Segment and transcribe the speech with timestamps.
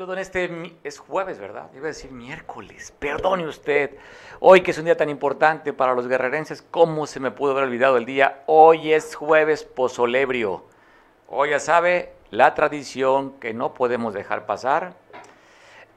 [0.00, 1.68] saludo en este, es jueves, ¿verdad?
[1.74, 3.98] Iba a decir miércoles, perdone usted.
[4.38, 7.64] Hoy que es un día tan importante para los guerrerenses, ¿cómo se me pudo haber
[7.64, 8.42] olvidado el día?
[8.46, 10.64] Hoy es jueves pozolebrio.
[11.28, 14.94] Hoy ya sabe la tradición que no podemos dejar pasar.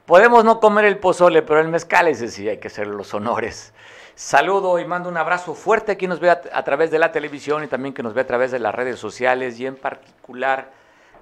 [0.04, 3.72] Podemos no comer el pozole, pero el mezcal ese sí hay que hacer los honores.
[4.16, 7.10] Saludo y mando un abrazo fuerte a quien nos ve a, a través de la
[7.10, 10.72] televisión y también que nos ve a través de las redes sociales y en particular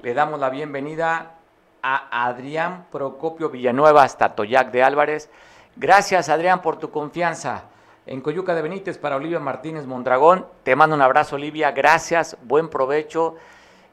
[0.02, 1.36] le damos la bienvenida
[1.82, 5.28] a Adrián Procopio Villanueva hasta Toyac de Álvarez.
[5.76, 7.64] Gracias, Adrián, por tu confianza.
[8.06, 10.46] En Coyuca de Benítez para Olivia Martínez Mondragón.
[10.62, 11.72] Te mando un abrazo, Olivia.
[11.72, 13.36] Gracias, buen provecho.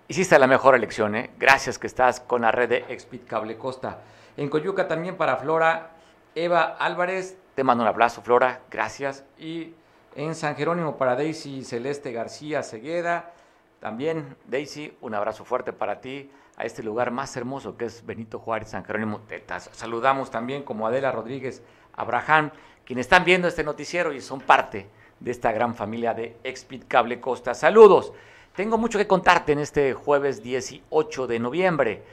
[0.07, 1.31] Hiciste la mejor elección, ¿eh?
[1.37, 3.99] Gracias que estás con la red de Expit Cable Costa.
[4.37, 5.91] En Coyuca también para Flora
[6.33, 7.37] Eva Álvarez.
[7.55, 8.61] Te mando un abrazo, Flora.
[8.71, 9.23] Gracias.
[9.37, 9.73] Y
[10.15, 13.31] en San Jerónimo para Daisy Celeste García Segueda.
[13.79, 18.37] También, Daisy, un abrazo fuerte para ti a este lugar más hermoso que es Benito
[18.37, 19.21] Juárez, San Jerónimo.
[19.21, 22.51] Te saludamos también como Adela Rodríguez Abraham,
[22.85, 24.87] quienes están viendo este noticiero y son parte
[25.21, 27.53] de esta gran familia de Expit Cable Costa.
[27.53, 28.11] Saludos.
[28.57, 32.03] Tengo mucho que contarte en este jueves 18 de noviembre.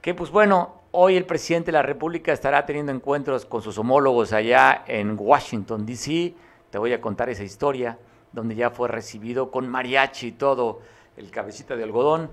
[0.00, 4.32] Que pues bueno, hoy el presidente de la República estará teniendo encuentros con sus homólogos
[4.32, 6.34] allá en Washington, D.C.
[6.70, 7.98] Te voy a contar esa historia,
[8.32, 10.80] donde ya fue recibido con mariachi y todo
[11.18, 12.30] el cabecita de algodón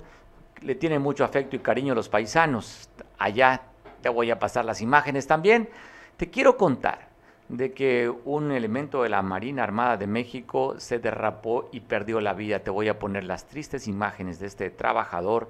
[0.61, 2.89] le tienen mucho afecto y cariño a los paisanos.
[3.17, 3.61] Allá
[4.01, 5.69] te voy a pasar las imágenes también.
[6.17, 7.09] Te quiero contar
[7.47, 12.33] de que un elemento de la Marina Armada de México se derrapó y perdió la
[12.33, 12.59] vida.
[12.59, 15.49] Te voy a poner las tristes imágenes de este trabajador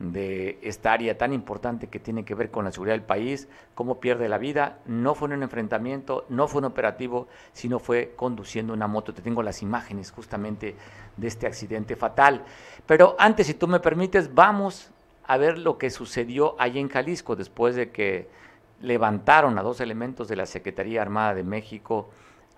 [0.00, 4.00] de esta área tan importante que tiene que ver con la seguridad del país, cómo
[4.00, 4.78] pierde la vida.
[4.86, 9.12] No fue en un enfrentamiento, no fue un operativo, sino fue conduciendo una moto.
[9.12, 10.74] Te tengo las imágenes justamente
[11.18, 12.42] de este accidente fatal.
[12.86, 14.90] Pero antes, si tú me permites, vamos
[15.26, 18.30] a ver lo que sucedió allí en Jalisco después de que
[18.80, 22.08] levantaron a dos elementos de la Secretaría Armada de México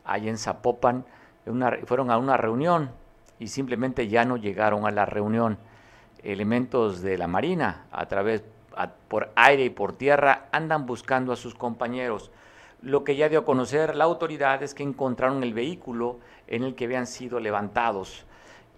[0.05, 1.05] allí en Zapopan,
[1.87, 2.93] fueron a una reunión
[3.41, 5.59] y simplemente ya no llegaron a la reunión
[6.23, 8.43] elementos de la Marina a través
[9.09, 12.31] por aire y por tierra andan buscando a sus compañeros.
[12.81, 16.75] Lo que ya dio a conocer la autoridad es que encontraron el vehículo en el
[16.75, 18.25] que habían sido levantados.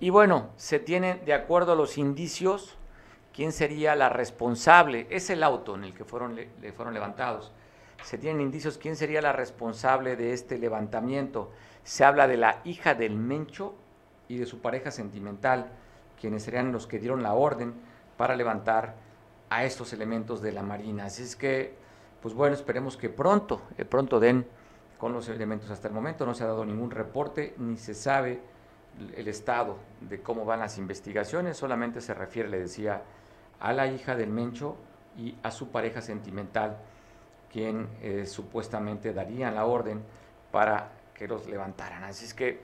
[0.01, 2.77] Y bueno, se tiene, de acuerdo a los indicios,
[3.33, 5.07] quién sería la responsable.
[5.11, 7.53] Es el auto en el que fueron, le fueron levantados.
[8.03, 11.51] Se tienen indicios quién sería la responsable de este levantamiento.
[11.85, 13.75] Se habla de la hija del Mencho
[14.29, 15.71] y de su pareja sentimental
[16.21, 17.75] quienes serían los que dieron la orden
[18.17, 18.95] para levantar
[19.51, 21.07] a estos elementos de la Marina.
[21.07, 21.75] Así es que,
[22.23, 24.47] pues bueno, esperemos que pronto, eh, pronto den
[24.99, 25.71] con los elementos.
[25.71, 28.41] Hasta el momento no se ha dado ningún reporte, ni se sabe
[29.17, 33.03] el estado de cómo van las investigaciones, solamente se refiere, le decía,
[33.61, 34.77] a la hija del Mencho
[35.17, 36.79] y a su pareja sentimental,
[37.53, 40.03] quien eh, supuestamente darían la orden
[40.51, 42.05] para que los levantaran.
[42.05, 42.63] Así es que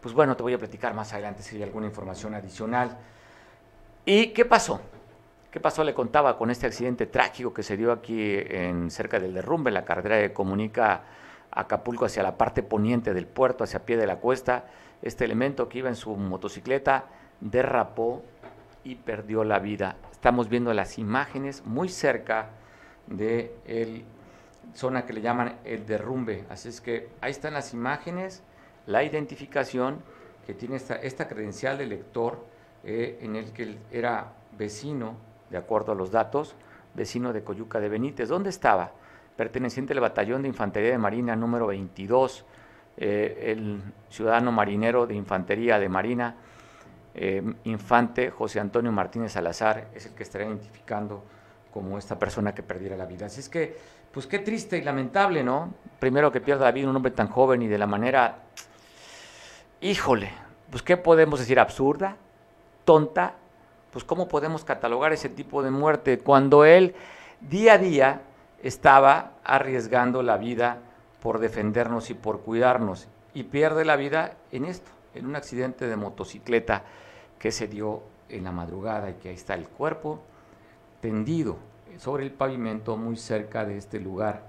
[0.00, 2.96] pues bueno, te voy a platicar más adelante si hay alguna información adicional.
[4.04, 4.80] ¿Y qué pasó?
[5.50, 5.82] ¿Qué pasó?
[5.82, 9.74] Le contaba con este accidente trágico que se dio aquí en cerca del derrumbe, en
[9.74, 11.02] la carretera que comunica
[11.50, 14.66] Acapulco hacia la parte poniente del puerto, hacia pie de la cuesta.
[15.02, 17.06] Este elemento que iba en su motocicleta
[17.40, 18.22] derrapó
[18.84, 19.96] y perdió la vida.
[20.12, 22.50] Estamos viendo las imágenes muy cerca
[23.06, 26.44] de la zona que le llaman el derrumbe.
[26.50, 28.42] Así es que ahí están las imágenes
[28.88, 29.98] la identificación
[30.46, 32.44] que tiene esta, esta credencial de lector
[32.84, 35.14] eh, en el que era vecino,
[35.50, 36.56] de acuerdo a los datos,
[36.94, 38.30] vecino de Coyuca de Benítez.
[38.30, 38.92] ¿Dónde estaba?
[39.36, 42.46] Perteneciente al batallón de infantería de Marina número 22,
[42.96, 46.36] eh, el ciudadano marinero de infantería de Marina,
[47.14, 51.22] eh, infante José Antonio Martínez Salazar, es el que estará identificando
[51.70, 53.26] como esta persona que perdiera la vida.
[53.26, 53.76] Así es que,
[54.10, 55.74] pues qué triste y lamentable, ¿no?
[56.00, 58.44] Primero que pierda la vida un hombre tan joven y de la manera
[59.80, 60.30] híjole,
[60.70, 61.60] pues ¿qué podemos decir?
[61.60, 62.16] Absurda,
[62.84, 63.34] tonta,
[63.92, 66.94] pues ¿cómo podemos catalogar ese tipo de muerte cuando él
[67.40, 68.22] día a día
[68.62, 70.78] estaba arriesgando la vida
[71.20, 75.96] por defendernos y por cuidarnos y pierde la vida en esto, en un accidente de
[75.96, 76.82] motocicleta
[77.38, 80.20] que se dio en la madrugada y que ahí está el cuerpo
[81.00, 81.56] tendido
[81.98, 84.42] sobre el pavimento muy cerca de este lugar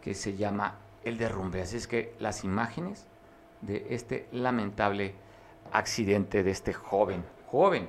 [0.00, 1.62] que se llama el derrumbe.
[1.62, 3.06] Así es que las imágenes
[3.62, 5.14] de este lamentable
[5.72, 7.88] accidente de este joven, joven,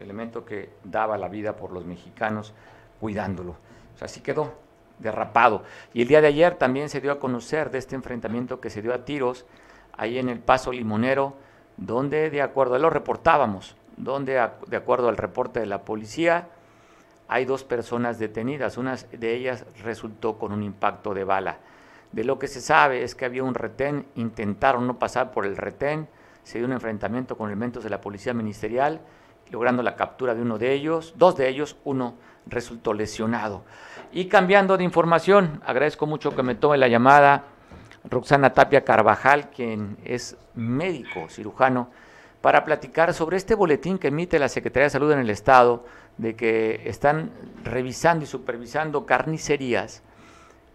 [0.00, 2.52] elemento que daba la vida por los mexicanos
[3.00, 3.56] cuidándolo.
[4.00, 4.52] Así quedó
[4.98, 5.62] derrapado.
[5.92, 8.82] Y el día de ayer también se dio a conocer de este enfrentamiento que se
[8.82, 9.46] dio a tiros
[9.96, 11.34] ahí en el Paso Limonero,
[11.76, 16.48] donde de acuerdo, a lo reportábamos, donde de acuerdo al reporte de la policía,
[17.28, 21.58] hay dos personas detenidas, una de ellas resultó con un impacto de bala.
[22.12, 25.56] De lo que se sabe es que había un retén, intentaron no pasar por el
[25.56, 26.08] retén,
[26.42, 29.00] se dio un enfrentamiento con elementos de la policía ministerial,
[29.50, 32.14] logrando la captura de uno de ellos, dos de ellos, uno
[32.46, 33.64] resultó lesionado.
[34.12, 37.44] Y cambiando de información, agradezco mucho que me tome la llamada
[38.04, 41.90] Roxana Tapia Carvajal, quien es médico cirujano,
[42.40, 45.84] para platicar sobre este boletín que emite la Secretaría de Salud en el Estado,
[46.18, 47.30] de que están
[47.64, 50.02] revisando y supervisando carnicerías,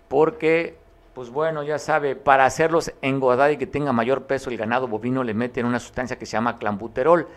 [0.07, 0.77] porque,
[1.17, 5.23] pues bueno, ya sabe, para hacerlos engordar y que tenga mayor peso el ganado bovino
[5.23, 7.27] le meten una sustancia que se llama clambuterol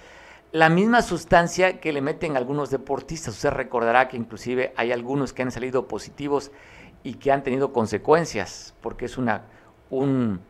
[0.53, 3.37] la misma sustancia que le meten algunos deportistas.
[3.37, 6.53] Usted recordará que inclusive hay algunos que han salido positivos
[7.03, 9.44] y que han tenido consecuencias, porque es una,
[9.88, 10.43] un,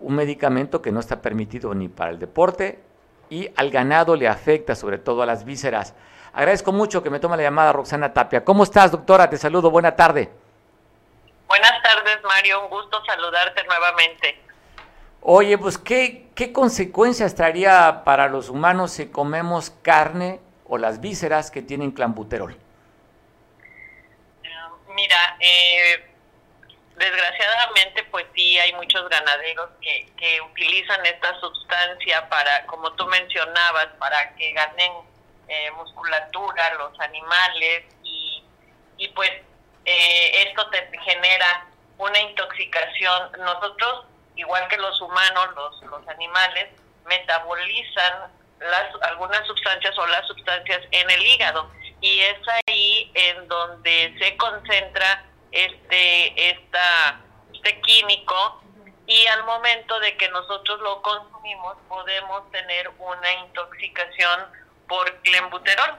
[0.00, 2.80] un medicamento que no está permitido ni para el deporte
[3.28, 5.92] y al ganado le afecta, sobre todo a las vísceras.
[6.32, 8.42] Agradezco mucho que me tome la llamada Roxana Tapia.
[8.42, 9.28] ¿Cómo estás, doctora?
[9.28, 9.70] Te saludo.
[9.70, 10.43] Buena tarde.
[11.54, 12.62] Buenas tardes, Mario.
[12.64, 14.40] Un gusto saludarte nuevamente.
[15.20, 21.52] Oye, pues ¿qué, qué consecuencias traería para los humanos si comemos carne o las vísceras
[21.52, 22.58] que tienen clambuterol?
[24.42, 24.48] Eh,
[24.96, 26.10] mira, eh,
[26.96, 33.90] desgraciadamente pues sí hay muchos ganaderos que, que utilizan esta sustancia para, como tú mencionabas,
[34.00, 34.92] para que ganen
[35.46, 38.42] eh, musculatura los animales y,
[38.96, 39.30] y pues
[39.84, 41.66] esto te genera
[41.98, 43.32] una intoxicación.
[43.38, 46.68] Nosotros igual que los humanos, los, los animales,
[47.06, 51.70] metabolizan las, algunas sustancias o las sustancias en el hígado.
[52.00, 57.20] Y es ahí en donde se concentra este, esta,
[57.52, 58.60] este químico.
[59.06, 64.46] Y al momento de que nosotros lo consumimos podemos tener una intoxicación
[64.88, 65.98] por clenbuterol.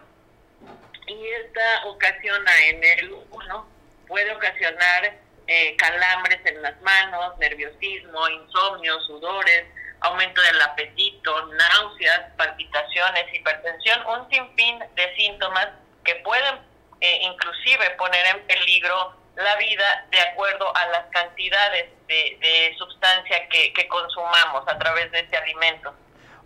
[1.07, 3.74] Y esta ocasiona en el uno
[4.07, 5.13] puede ocasionar
[5.47, 9.65] eh, calambres en las manos, nerviosismo, insomnio, sudores,
[10.01, 15.67] aumento del apetito, náuseas, palpitaciones, hipertensión, un sinfín de síntomas
[16.03, 16.55] que pueden
[17.01, 23.87] eh, inclusive poner en peligro la vida de acuerdo a las cantidades de, sustancia que,
[23.87, 25.93] consumamos a través de este alimento.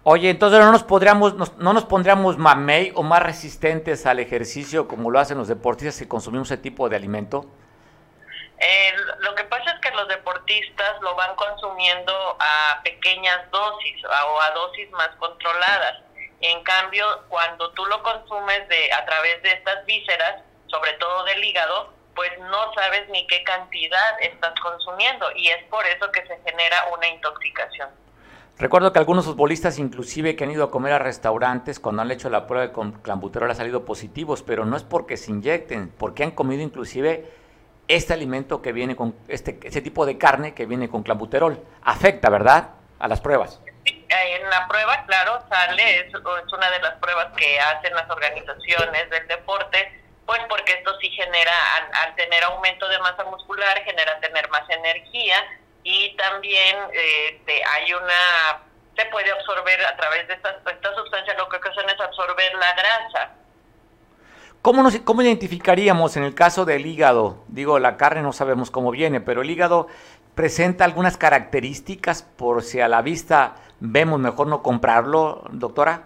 [0.04, 5.12] Oye, entonces no nos podríamos, no nos pondríamos mamey o más resistentes al ejercicio como
[5.12, 7.46] lo hacen los deportistas si consumimos ese tipo de alimento?
[8.60, 14.42] Eh, lo que pasa es que los deportistas lo van consumiendo a pequeñas dosis o
[14.42, 16.02] a dosis más controladas.
[16.42, 21.44] En cambio, cuando tú lo consumes de a través de estas vísceras, sobre todo del
[21.44, 26.38] hígado, pues no sabes ni qué cantidad estás consumiendo y es por eso que se
[26.44, 27.90] genera una intoxicación.
[28.60, 32.30] Recuerdo que algunos futbolistas inclusive que han ido a comer a restaurantes cuando han hecho
[32.30, 36.32] la prueba de clambuterol han salido positivos, pero no es porque se inyecten, porque han
[36.32, 37.32] comido inclusive
[37.88, 41.64] este alimento que viene con este ese tipo de carne que viene con clambuterol.
[41.84, 42.72] Afecta, ¿verdad?
[43.00, 43.62] A las pruebas.
[43.86, 49.26] en la prueba, claro, sale, es, una de las pruebas que hacen las organizaciones del
[49.30, 51.54] deporte, pues porque esto sí genera,
[51.94, 55.38] al, tener aumento de masa muscular, genera tener más energía
[55.84, 58.62] y también este, hay una,
[58.96, 62.74] se puede absorber a través de esta, esta sustancia, lo que hacen es absorber la
[62.74, 63.36] grasa
[64.62, 67.46] ¿Cómo, nos, ¿Cómo identificaríamos en el caso del hígado?
[67.48, 69.88] Digo, la carne no sabemos cómo viene, pero el hígado
[70.36, 76.04] presenta algunas características por si a la vista vemos mejor no comprarlo, doctora?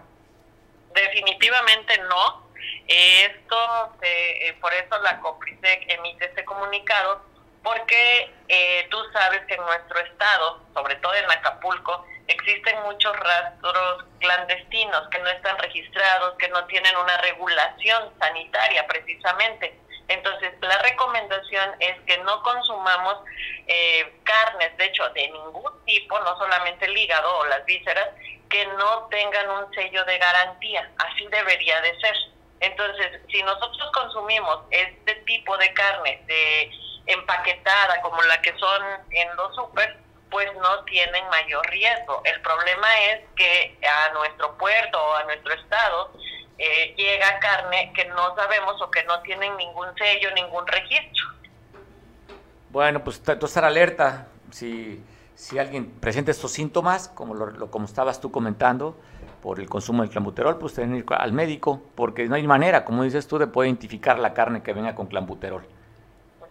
[0.94, 2.44] Definitivamente no.
[2.86, 3.56] Esto,
[4.02, 7.22] eh, por eso la COPRISEC emite este comunicado,
[7.64, 14.04] porque eh, tú sabes que en nuestro estado, sobre todo en Acapulco, existen muchos rastros
[14.20, 19.78] clandestinos que no están registrados, que no tienen una regulación sanitaria precisamente.
[20.08, 23.20] Entonces, la recomendación es que no consumamos
[23.66, 28.10] eh, carnes, de hecho, de ningún tipo, no solamente el hígado o las vísceras,
[28.50, 30.90] que no tengan un sello de garantía.
[30.98, 32.14] Así debería de ser.
[32.60, 36.70] Entonces, si nosotros consumimos este tipo de carne de
[37.06, 39.98] empaquetada como la que son en los super,
[40.30, 42.20] pues no tienen mayor riesgo.
[42.24, 46.12] El problema es que a nuestro puerto o a nuestro estado
[46.58, 51.24] eh, llega carne que no sabemos o que no tienen ningún sello, ningún registro.
[52.70, 54.28] Bueno, pues tú estar alerta.
[54.50, 59.00] Si, si alguien presenta estos síntomas, como, lo, como estabas tú comentando,
[59.44, 62.84] por el consumo del clambuterol, pues tener que ir al médico, porque no hay manera,
[62.84, 65.66] como dices tú, de poder identificar la carne que venga con clambuterol.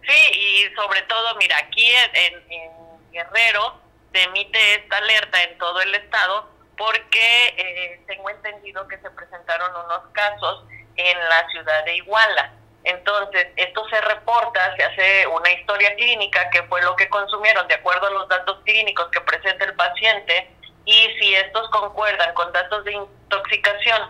[0.06, 3.80] Sí, y sobre todo, mira, aquí en Guerrero
[4.12, 9.70] se emite esta alerta en todo el estado porque eh, tengo entendido que se presentaron
[9.84, 10.64] unos casos
[10.96, 12.52] en la ciudad de Iguala.
[12.84, 17.74] Entonces, esto se reporta, se hace una historia clínica, que fue lo que consumieron de
[17.74, 20.50] acuerdo a los datos clínicos que presenta el paciente,
[20.84, 24.02] y si estos concuerdan con datos de intoxicación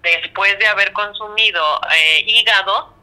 [0.00, 1.62] después de haber consumido
[1.94, 2.94] eh, hígado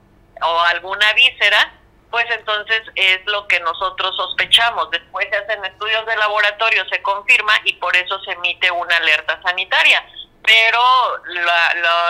[0.41, 1.78] o alguna víscera,
[2.09, 4.89] pues entonces es lo que nosotros sospechamos.
[4.91, 9.39] Después se hacen estudios de laboratorio, se confirma y por eso se emite una alerta
[9.43, 10.03] sanitaria.
[10.43, 10.81] Pero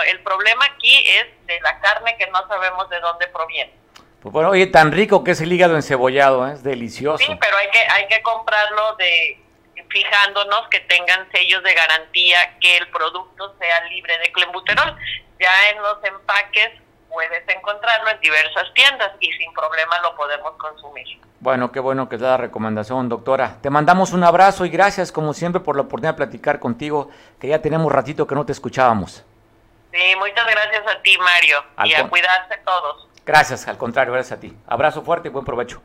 [0.06, 3.74] el problema aquí es de la carne que no sabemos de dónde proviene.
[4.22, 6.52] Pues bueno, oye, tan rico que es el hígado encebollado, ¿eh?
[6.52, 7.24] es delicioso.
[7.24, 9.40] Sí, pero hay que, hay que comprarlo de
[9.88, 14.96] fijándonos que tengan sellos de garantía que el producto sea libre de clenbuterol.
[15.38, 16.70] Ya en los empaques
[17.12, 21.06] puedes encontrarlo en diversas tiendas y sin problema lo podemos consumir.
[21.40, 23.56] Bueno, qué bueno que es la recomendación, doctora.
[23.62, 27.48] Te mandamos un abrazo y gracias como siempre por la oportunidad de platicar contigo, que
[27.48, 29.24] ya tenemos ratito que no te escuchábamos.
[29.92, 33.08] Sí, muchas gracias a ti, Mario, y a cuidarse todos.
[33.24, 34.56] Gracias, al contrario, gracias a ti.
[34.66, 35.82] Abrazo fuerte y buen provecho.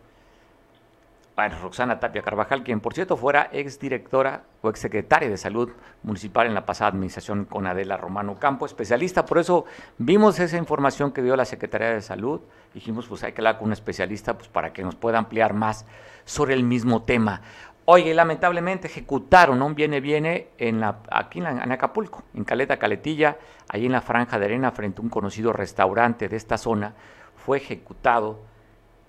[1.36, 5.70] Bueno, Roxana Tapia Carvajal, quien por cierto fuera exdirectora o exsecretaria de Salud
[6.01, 9.25] Municipal en la pasada administración con Adela Romano Campo, especialista.
[9.25, 9.65] Por eso
[9.98, 12.39] vimos esa información que dio la Secretaría de Salud.
[12.74, 15.86] Dijimos, pues hay que hablar con un especialista pues, para que nos pueda ampliar más
[16.24, 17.42] sobre el mismo tema.
[17.84, 23.38] Oye, lamentablemente ejecutaron un viene viene en la, aquí en, en, Acapulco, en Caleta Caletilla,
[23.68, 26.94] ahí en la franja de arena frente a un conocido restaurante de esta zona,
[27.36, 28.39] fue ejecutado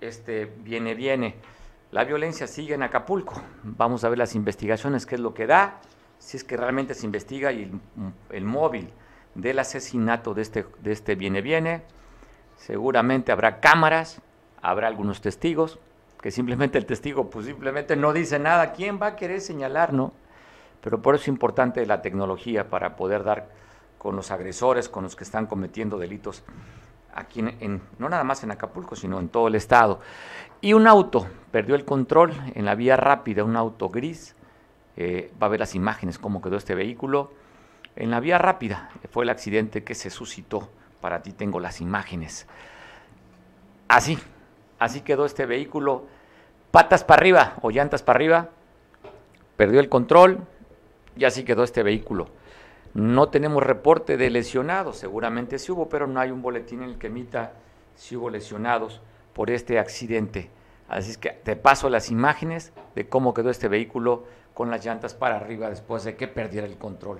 [0.01, 1.35] este viene viene.
[1.91, 3.41] La violencia sigue en Acapulco.
[3.63, 5.79] Vamos a ver las investigaciones, qué es lo que da,
[6.19, 7.71] si es que realmente se investiga y
[8.29, 8.89] el, móvil
[9.35, 11.83] del asesinato de este, de este viene viene.
[12.57, 14.21] Seguramente habrá cámaras,
[14.61, 15.79] habrá algunos testigos,
[16.21, 18.73] que simplemente el testigo pues simplemente no dice nada.
[18.73, 20.11] ¿Quién va a querer señalar, no?
[20.81, 23.47] Pero por eso es importante la tecnología para poder dar
[23.97, 26.43] con los agresores, con los que están cometiendo delitos
[27.13, 29.99] aquí en, no nada más en Acapulco, sino en todo el estado.
[30.61, 34.35] Y un auto perdió el control en la vía rápida, un auto gris.
[34.95, 37.31] Eh, va a ver las imágenes, cómo quedó este vehículo.
[37.95, 40.69] En la vía rápida fue el accidente que se suscitó.
[41.01, 42.47] Para ti tengo las imágenes.
[43.87, 44.17] Así,
[44.79, 46.05] así quedó este vehículo.
[46.71, 48.49] Patas para arriba o llantas para arriba.
[49.55, 50.39] Perdió el control
[51.15, 52.27] y así quedó este vehículo.
[52.97, 56.97] No tenemos reporte de lesionados, seguramente sí hubo, pero no hay un boletín en el
[56.97, 57.53] que emita
[57.93, 59.01] si hubo lesionados
[59.33, 60.49] por este accidente.
[60.89, 64.23] Así es que te paso las imágenes de cómo quedó este vehículo
[64.55, 67.19] con las llantas para arriba después de que perdiera el control.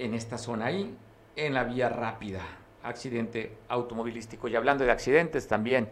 [0.00, 0.96] En esta zona ahí,
[1.36, 2.40] en la vía rápida,
[2.82, 4.48] accidente automovilístico.
[4.48, 5.88] Y hablando de accidentes también,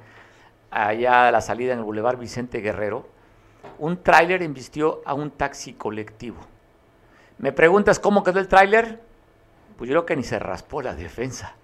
[0.73, 3.07] allá a la salida en el Boulevard Vicente Guerrero,
[3.79, 6.39] un tráiler embistió a un taxi colectivo.
[7.39, 9.01] ¿Me preguntas cómo quedó el tráiler?
[9.77, 11.55] Pues yo creo que ni se raspó la defensa.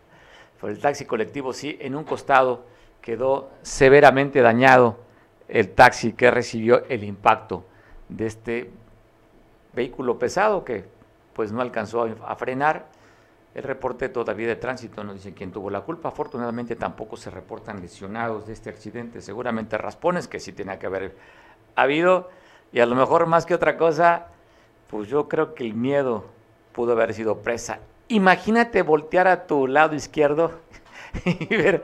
[0.61, 2.65] Por el taxi colectivo sí, en un costado
[3.01, 4.99] quedó severamente dañado
[5.49, 7.65] el taxi que recibió el impacto
[8.09, 8.71] de este
[9.73, 10.85] vehículo pesado que
[11.33, 12.87] pues no alcanzó a, frenar.
[13.55, 16.11] El reporte todavía de tránsito no dice quién tuvo la culpa.
[16.11, 19.21] Afortunadamente tampoco se reportan lesionados de este accidente.
[19.21, 21.17] Seguramente raspones que sí tenía que haber
[21.75, 22.31] habido.
[22.73, 24.29] Y a lo mejor más que otra cosa,
[24.93, 26.27] pues yo creo que el miedo
[26.73, 27.81] pudo haber sido presa.
[28.09, 30.53] Imagínate voltear a tu lado izquierdo
[31.25, 31.83] y ver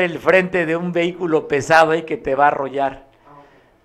[0.00, 3.06] el frente de un vehículo pesado ahí que te va a arrollar.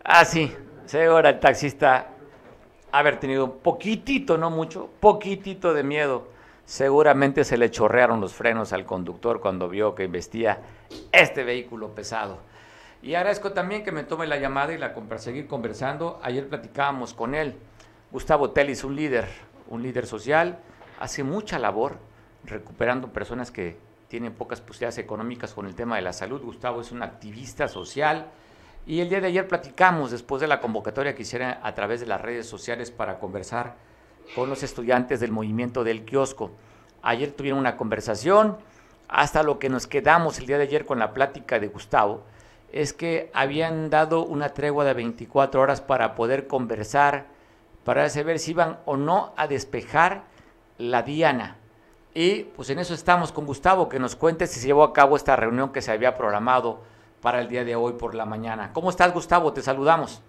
[0.04, 0.52] Ah, sí,
[0.88, 2.08] seguro el taxista
[2.92, 6.28] haber tenido un poquitito, no mucho, poquitito de miedo.
[6.66, 10.58] Seguramente se le chorrearon los frenos al conductor cuando vio que vestía
[11.12, 12.40] este vehículo pesado.
[13.04, 16.20] Y agradezco también que me tome la llamada y la para seguir conversando.
[16.24, 17.56] Ayer platicábamos con él.
[18.12, 19.28] Gustavo Telis, un líder,
[19.68, 20.60] un líder social,
[21.00, 21.98] hace mucha labor
[22.46, 26.42] recuperando personas que tiene pocas posibilidades económicas con el tema de la salud.
[26.42, 28.28] Gustavo es un activista social.
[28.86, 32.06] Y el día de ayer platicamos, después de la convocatoria que hicieron a través de
[32.06, 33.76] las redes sociales para conversar
[34.34, 36.52] con los estudiantes del movimiento del kiosco.
[37.02, 38.58] Ayer tuvieron una conversación,
[39.10, 42.24] hasta lo que nos quedamos el día de ayer con la plática de Gustavo,
[42.72, 47.26] es que habían dado una tregua de 24 horas para poder conversar,
[47.88, 50.26] para saber si iban o no a despejar
[50.78, 51.58] la diana
[52.14, 55.16] y pues en eso estamos con Gustavo, que nos cuente si se llevó a cabo
[55.16, 56.84] esta reunión que se había programado
[57.22, 58.74] para el día de hoy por la mañana.
[58.74, 59.54] ¿Cómo estás, Gustavo?
[59.54, 60.20] Te saludamos.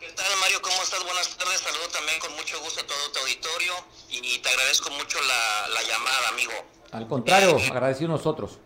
[0.00, 0.60] ¿Qué tal, Mario?
[0.62, 1.04] ¿Cómo estás?
[1.04, 1.60] Buenas tardes.
[1.60, 3.72] Saludo también con mucho gusto a todo tu auditorio
[4.08, 6.52] y te agradezco mucho la, llamada, amigo.
[6.90, 8.58] Al contrario, eh, agradecido nosotros.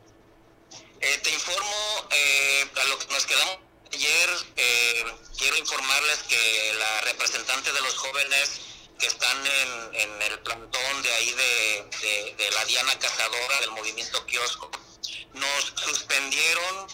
[0.98, 3.58] Eh, te informo eh, a lo que nos quedamos
[3.92, 4.48] ayer.
[5.48, 8.60] Quiero informarles que la representante de los jóvenes
[8.98, 14.70] que están en, el plantón de ahí de, la Diana Cazadora del movimiento Kiosco,
[15.32, 16.86] nos suspendieron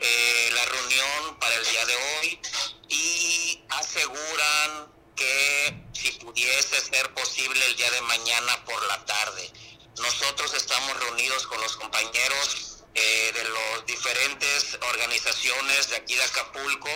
[0.00, 2.40] eh, la reunión para el día de hoy
[2.88, 9.52] y aseguran que si pudiese ser posible el día de mañana por la tarde.
[9.98, 16.90] Nosotros estamos reunidos con los compañeros eh, de las diferentes organizaciones de aquí de Acapulco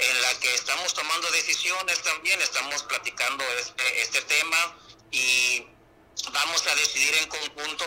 [0.00, 4.76] en la que estamos tomando decisiones también, estamos platicando este, este tema
[5.10, 5.66] y
[6.32, 7.86] vamos a decidir en conjunto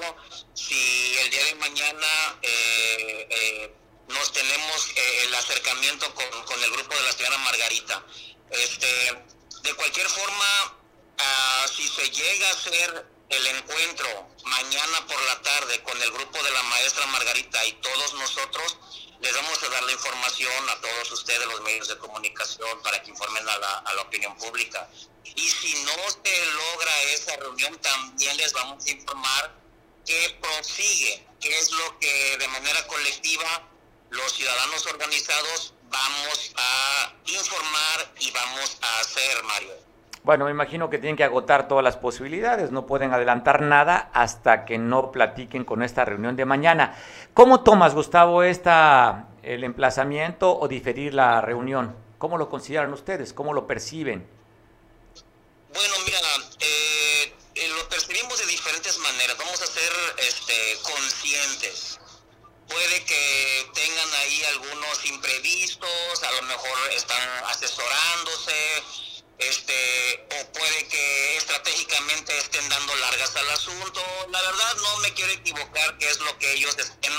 [0.54, 3.76] si el día de mañana eh, eh,
[4.08, 8.06] nos tenemos eh, el acercamiento con, el grupo de la señora Margarita.
[8.52, 9.24] Este,
[9.64, 10.78] de cualquier forma,
[11.18, 16.44] ah, si se llega a hacer el encuentro mañana por la tarde con el grupo
[16.44, 18.78] de la maestra Margarita y todos nosotros,
[19.24, 23.10] les vamos a dar la información a todos ustedes, los medios de comunicación, para que
[23.10, 24.90] informen a la, a la opinión pública.
[25.24, 29.56] Y si no se logra esa reunión, también les vamos a informar
[30.06, 33.70] que prosigue, que es lo que de manera colectiva
[34.10, 39.93] los ciudadanos organizados vamos a informar y vamos a hacer, Mario.
[40.24, 44.64] Bueno, me imagino que tienen que agotar todas las posibilidades, no pueden adelantar nada hasta
[44.64, 46.98] que no platiquen con esta reunión de mañana.
[47.34, 51.94] ¿Cómo tomas, Gustavo, esta, el emplazamiento o diferir la reunión?
[52.18, 53.34] ¿Cómo lo consideran ustedes?
[53.34, 54.26] ¿Cómo lo perciben?
[55.74, 56.20] Bueno, mira,
[56.62, 59.38] eh, eh, lo percibimos de diferentes maneras.
[59.38, 60.54] Vamos a ser este,
[60.84, 62.00] conscientes.
[62.70, 71.38] Puede que tengan ahí algunos imprevistos, a lo mejor están asesorándose, este, o puede que
[71.38, 74.02] estratégicamente estén dando largas al asunto.
[74.30, 77.14] La verdad no me quiero equivocar qué es lo que ellos estén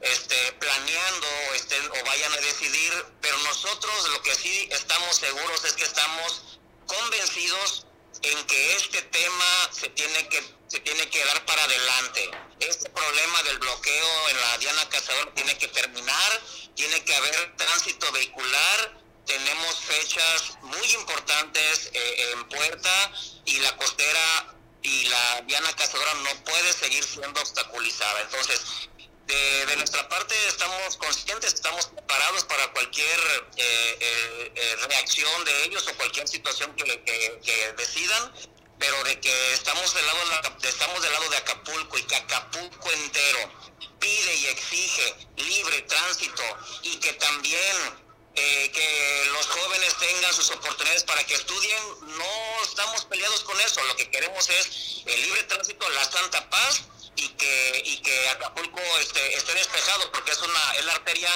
[0.00, 5.72] este, planeando estén, o vayan a decidir, pero nosotros lo que sí estamos seguros es
[5.74, 7.86] que estamos convencidos
[8.22, 12.30] en que este tema se tiene que se tiene que dar para adelante.
[12.60, 16.42] Este problema del bloqueo en la Diana Cazador tiene que terminar,
[16.76, 23.12] tiene que haber tránsito vehicular tenemos fechas muy importantes eh, en puerta
[23.44, 28.20] y la costera y la Diana Cazadora no puede seguir siendo obstaculizada.
[28.22, 28.88] Entonces,
[29.26, 33.20] de, nuestra parte estamos conscientes, estamos preparados para cualquier
[33.56, 38.32] eh, eh, reacción de ellos o cualquier situación que, decidan,
[38.78, 40.18] pero de que estamos del, lado
[40.60, 43.52] de, estamos del lado de Acapulco y que Acapulco entero
[44.00, 46.42] pide y exige libre tránsito
[46.82, 51.82] y que también eh, que los jóvenes tengan sus oportunidades para que estudien.
[52.18, 53.82] No estamos peleados con eso.
[53.84, 56.84] Lo que queremos es el libre tránsito, la santa paz
[57.16, 61.30] y que, y que Acapulco esté, esté despejado, porque es, una, es la arteria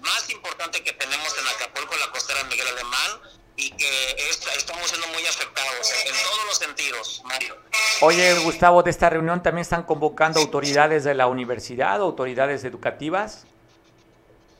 [0.00, 3.20] más importante que tenemos en Acapulco, la costera Miguel Alemán,
[3.56, 4.16] y que
[4.56, 7.56] estamos siendo muy afectados en todos los sentidos, Mario.
[8.00, 13.44] Oye, Gustavo, de esta reunión también están convocando autoridades de la universidad, autoridades educativas.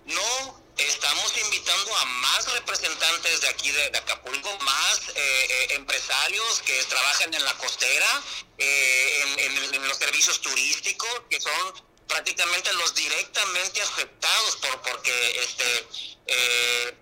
[0.07, 0.56] No,
[3.77, 8.23] de Acapulco, más eh, eh, empresarios que trabajan en la costera,
[8.59, 15.87] eh, en, los servicios turísticos, que son prácticamente los directamente afectados por porque este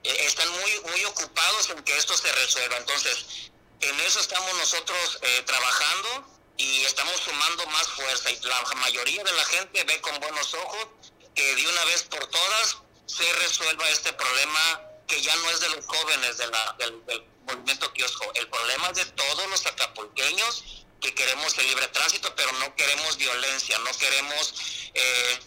[0.02, 2.76] están muy muy ocupados en que esto se resuelva.
[2.76, 6.26] Entonces, en eso estamos nosotros trabajando
[6.58, 10.88] y estamos sumando más fuerza y la mayoría de la gente ve con buenos ojos
[11.34, 15.68] que de una vez por todas se resuelva este problema que ya no es de
[15.70, 17.02] los jóvenes de la, del,
[17.46, 20.64] movimiento kiosco, el problema es de todos los acapulqueños
[21.00, 24.54] que queremos el libre tránsito, pero no queremos violencia, no queremos
[24.94, 25.38] eh,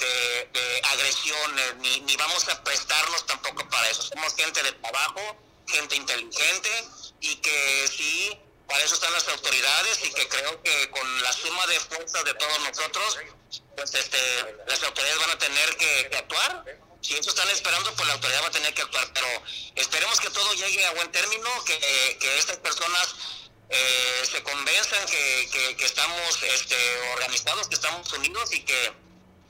[0.54, 4.04] de, agresiones, ni, ni vamos a prestarnos tampoco para eso.
[4.04, 6.70] Somos gente de trabajo, gente inteligente
[7.22, 11.66] y que sí, para eso están las autoridades y que creo que con la suma
[11.66, 13.18] de fuerzas de todos nosotros,
[13.76, 14.20] pues este,
[14.68, 18.48] las autoridades van a tener que actuar si eso están esperando, pues la autoridad va
[18.48, 19.08] a tener que actuar.
[19.14, 19.28] Pero
[19.76, 21.78] esperemos que todo llegue a buen término, que,
[22.20, 23.16] que estas personas
[23.70, 26.76] eh, se convenzan que, que, estamos este,
[27.14, 28.94] organizados, que estamos unidos y que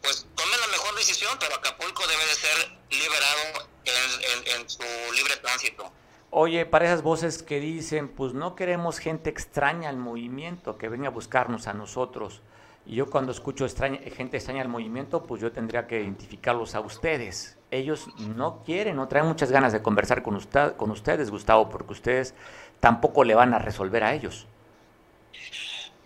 [0.01, 4.83] pues tomen la mejor decisión, pero Acapulco debe de ser liberado en, en su
[5.13, 5.91] libre tránsito.
[6.29, 11.07] Oye, para esas voces que dicen, pues no queremos gente extraña al movimiento que venga
[11.07, 12.41] a buscarnos a nosotros.
[12.87, 17.57] Y yo cuando escucho gente extraña al movimiento, pues yo tendría que identificarlos a ustedes.
[17.69, 21.91] Ellos no quieren, no traen muchas ganas de conversar con, usted, con ustedes, Gustavo, porque
[21.91, 22.33] ustedes
[22.79, 24.47] tampoco le van a resolver a ellos.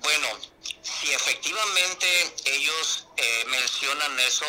[0.01, 0.27] Bueno,
[0.81, 2.07] si efectivamente
[2.45, 4.47] ellos eh, mencionan eso,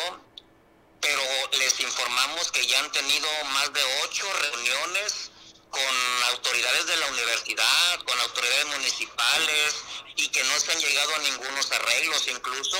[0.99, 1.21] pero
[1.59, 5.32] les informamos que ya han tenido más de ocho reuniones
[5.73, 9.73] con autoridades de la universidad, con autoridades municipales
[10.15, 12.27] y que no se han llegado a ningunos arreglos.
[12.27, 12.77] Incluso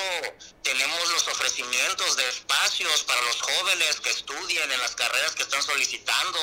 [0.61, 5.63] tenemos los ofrecimientos de espacios para los jóvenes que estudien en las carreras que están
[5.63, 6.39] solicitando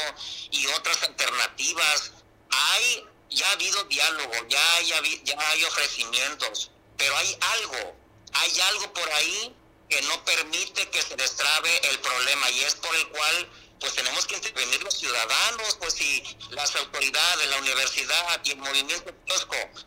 [0.51, 2.11] y otras alternativas.
[2.51, 7.97] Hay, ya ha habido diálogo, ya hay, ya hay ofrecimientos, pero hay algo,
[8.33, 9.55] hay algo por ahí
[9.89, 14.27] que no permite que se destrabe el problema y es por el cual pues tenemos
[14.27, 19.13] que intervenir los ciudadanos, pues si las autoridades, la universidad y el movimiento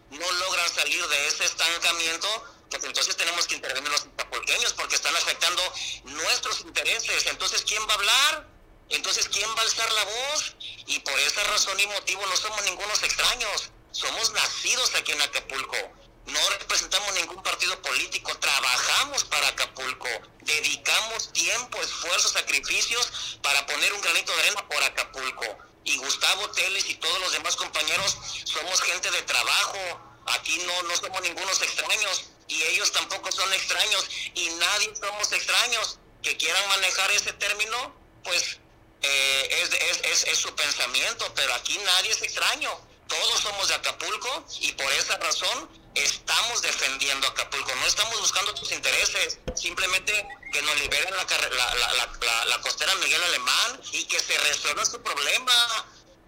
[0.10, 2.28] no logran salir de ese estancamiento,
[2.70, 5.62] pues entonces tenemos que intervenir los tapolqueños porque están afectando
[6.06, 7.28] nuestros intereses.
[7.28, 8.48] Entonces, ¿quién va a hablar?
[8.90, 10.56] Entonces, ¿quién va a alzar la voz?
[10.88, 13.70] Y por esa razón y motivo no somos ningunos extraños.
[13.92, 15.78] Somos nacidos aquí en Acapulco
[16.26, 20.08] no representamos ningún partido político, trabajamos para Acapulco,
[20.42, 25.58] dedicamos tiempo, esfuerzo, sacrificios para poner un granito de arena por Acapulco.
[25.86, 29.78] Y Gustavo Teles y todos los demás compañeros somos gente de trabajo,
[30.28, 36.00] aquí no, no somos ningunos extraños y ellos tampoco son extraños y nadie somos extraños.
[36.22, 38.58] Que quieran manejar ese término, pues
[39.02, 42.72] eh, es, es, es, es su pensamiento, pero aquí nadie es extraño.
[43.10, 48.72] Todos somos de Acapulco y por esa razón estamos defendiendo Acapulco, no estamos buscando tus
[48.72, 55.02] intereses, simplemente que nos liberen la, la, costera Miguel Alemán y que se resuelva su
[55.02, 55.54] problema.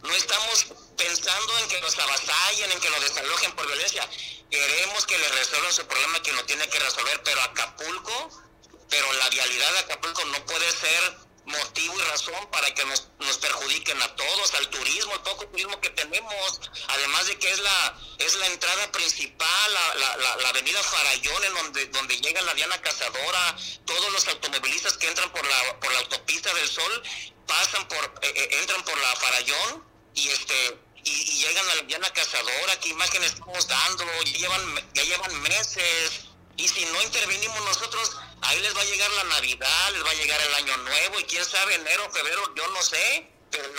[0.03, 4.07] No estamos pensando en que los avasallen, en que los desalojen por violencia.
[4.49, 8.43] Queremos que le resuelvan su problema que lo tiene que resolver, pero Acapulco,
[8.89, 13.37] pero la vialidad de Acapulco no puede ser motivo y razón para que nos, nos
[13.37, 17.99] perjudiquen a todos, al turismo, el poco turismo que tenemos, además de que es la,
[18.19, 22.81] es la entrada principal, la, la, la, avenida Farallón, en donde, donde llega la Diana
[22.81, 27.03] Cazadora, todos los automovilistas que entran por la, por la autopista del Sol
[27.47, 29.83] pasan por, eh, eh, entran por la Farallón
[30.15, 34.91] y este y, y, llegan a la Diana Cazadora, qué imágenes estamos dando, ya llevan,
[34.95, 36.25] ya llevan meses,
[36.57, 40.13] y si no intervenimos nosotros, ahí les va a llegar la Navidad, les va a
[40.13, 43.69] llegar el Año Nuevo y quién sabe, enero, febrero, yo no sé, pero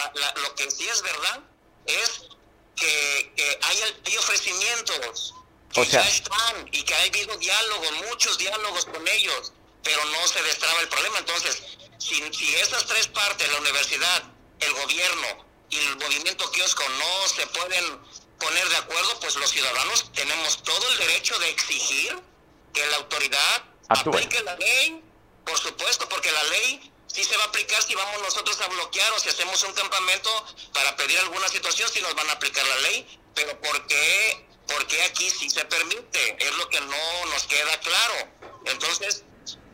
[0.42, 1.40] lo que sí es verdad
[1.86, 2.22] es
[2.76, 5.34] que, hay, hay, ofrecimientos
[5.72, 9.52] que ya están y que ha habido diálogos, muchos diálogos con ellos,
[9.82, 11.18] pero no se destraba el problema.
[11.18, 11.62] Entonces,
[11.98, 14.22] si, si esas tres partes, la universidad,
[14.60, 18.00] el gobierno y el movimiento kiosco no se pueden
[18.38, 22.18] poner de acuerdo, pues los ciudadanos tenemos todo el derecho de exigir
[22.72, 25.02] que la autoridad aplique la ley,
[25.44, 29.12] por supuesto, porque la ley sí se va a aplicar si vamos nosotros a bloquear
[29.12, 30.30] o si hacemos un campamento
[30.72, 34.82] para pedir alguna situación, si nos van a aplicar la ley, pero ¿por qué, ¿por
[34.82, 36.36] aquí sí se permite?
[36.38, 38.14] Es lo que no nos queda claro.
[38.66, 39.24] Entonces,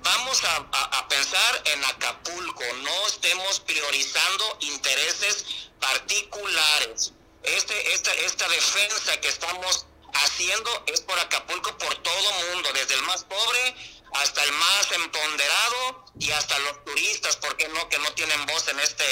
[0.02, 5.44] vamos a, a, pensar en Acapulco, no estemos priorizando intereses
[5.80, 7.12] particulares.
[7.42, 13.02] Este, esta, esta defensa que estamos haciendo es por Acapulco, por todo mundo, desde el
[13.02, 13.74] más pobre
[14.14, 17.88] hasta el más empoderado y hasta los turistas, ¿por qué no?
[17.88, 19.04] Que no tienen voz en este,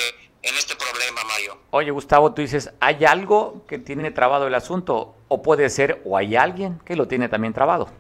[0.43, 1.61] en este problema, Mario.
[1.71, 5.17] Oye, Gustavo, tú dices, ¿hay algo que tiene trabado el asunto?
[5.29, 7.91] ¿O puede ser, o hay alguien que lo tiene también trabado?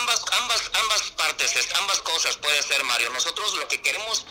[0.00, 3.10] Ambas, ambas, ambas partes, ambas cosas puede ser, Mario.
[3.10, 4.26] Nosotros lo que queremos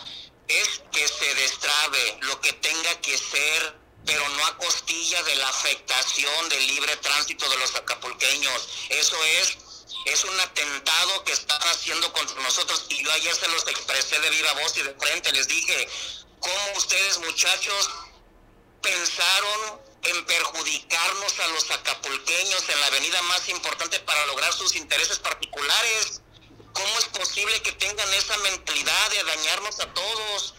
[0.48, 5.48] es que se destrabe lo que tenga que ser pero no a costilla de la
[5.48, 8.70] afectación del libre tránsito de los acapulqueños.
[8.90, 9.58] Eso es
[10.06, 14.30] es un atentado que están haciendo contra nosotros y yo ayer se los expresé de
[14.30, 15.88] viva voz y de frente les dije
[16.40, 17.90] cómo ustedes muchachos
[18.82, 25.20] pensaron en perjudicarnos a los acapulqueños en la avenida más importante para lograr sus intereses
[25.20, 26.22] particulares.
[26.74, 30.56] ¿Cómo es posible que tengan esa mentalidad de dañarnos a todos?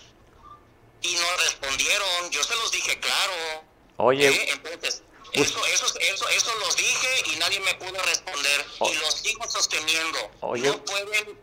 [1.04, 2.30] y no respondieron.
[2.30, 3.64] Yo se los dije claro.
[3.98, 4.28] Oye.
[4.28, 4.48] ¿Eh?
[4.52, 5.02] Entonces,
[5.35, 8.66] eso, eso, eso, eso los dije y nadie me pudo responder.
[8.88, 10.18] Y los sigo sosteniendo.
[10.40, 11.38] No pueden,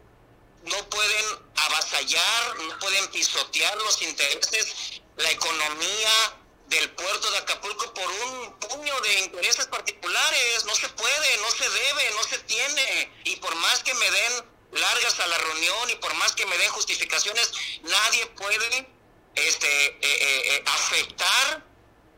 [0.64, 1.26] no pueden
[1.56, 9.02] avasallar, no pueden pisotear los intereses, la economía del puerto de Acapulco por un puño
[9.02, 10.66] de intereses particulares.
[10.66, 13.12] No se puede, no se debe, no se tiene.
[13.26, 16.58] Y por más que me den largas a la reunión y por más que me
[16.58, 17.52] den justificaciones,
[17.84, 18.88] nadie puede
[19.36, 20.64] este, eh, eh,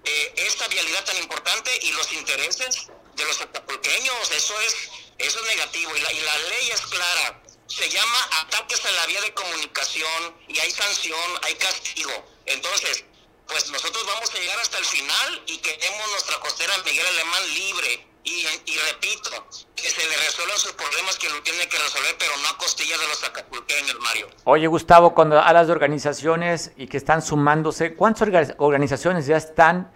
[0.04, 4.32] eh, esta vialidad tan importante y los intereses de los acapulqueños.
[4.32, 4.76] Eso es,
[5.18, 7.42] eso es negativo y la, y la ley es clara.
[7.68, 12.12] Se llama ataques a la vía de comunicación y hay sanción, hay castigo.
[12.46, 13.06] Entonces,
[13.48, 18.13] pues nosotros vamos a llegar hasta el final y queremos nuestra costera Miguel Alemán libre
[18.24, 19.32] y, repito,
[19.76, 23.00] que se le resuelvan sus problemas que lo tiene que resolver, pero no a costillas
[23.00, 24.30] de los acapulqueños, Mario.
[24.46, 29.92] Oye, Gustavo, cuando hablas de organizaciones y que están sumándose, ¿cuántas organizaciones ya están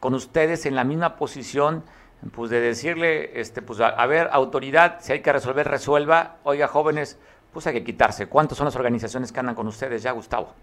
[0.00, 1.84] con ustedes en la misma posición
[2.30, 6.36] pues de decirle, este, pues a, ver, autoridad, si hay que resolver, resuelva.
[6.44, 7.18] Oiga, jóvenes,
[7.52, 8.26] pues hay que quitarse.
[8.26, 10.54] ¿Cuántas son las organizaciones que andan con ustedes ya, Gustavo?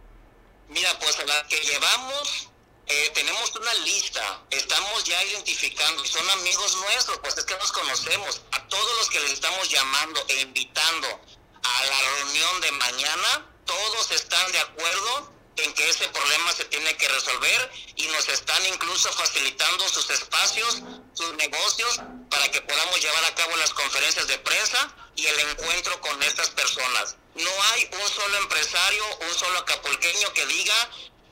[0.70, 2.49] Mira, pues la que llevamos,
[2.90, 8.42] eh, tenemos una lista, estamos ya identificando, son amigos nuestros, pues es que nos conocemos.
[8.52, 14.12] A todos los que les estamos llamando e invitando a la reunión de mañana, todos
[14.12, 19.12] están de acuerdo en que ese problema se tiene que resolver y nos están incluso
[19.14, 20.82] facilitando sus espacios,
[21.14, 22.00] sus negocios,
[22.32, 26.50] para que podamos llevar a cabo las conferencias de prensa y el encuentro con estas
[26.50, 27.18] personas.
[27.36, 30.90] No hay un solo empresario, un solo acapulqueño que diga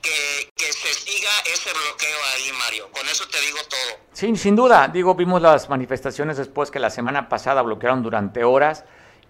[0.08, 2.90] que, que, se siga ese bloqueo ahí, Mario.
[2.92, 4.00] Con eso te digo todo.
[4.14, 4.88] Sí, sin duda.
[4.88, 8.86] Digo, vimos las manifestaciones después que la semana pasada bloquearon durante horas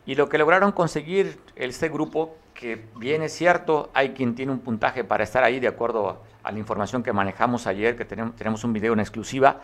[0.05, 4.59] y lo que lograron conseguir este grupo que bien es cierto, hay quien tiene un
[4.59, 8.63] puntaje para estar ahí de acuerdo a la información que manejamos ayer, que tenemos, tenemos
[8.63, 9.61] un video en exclusiva,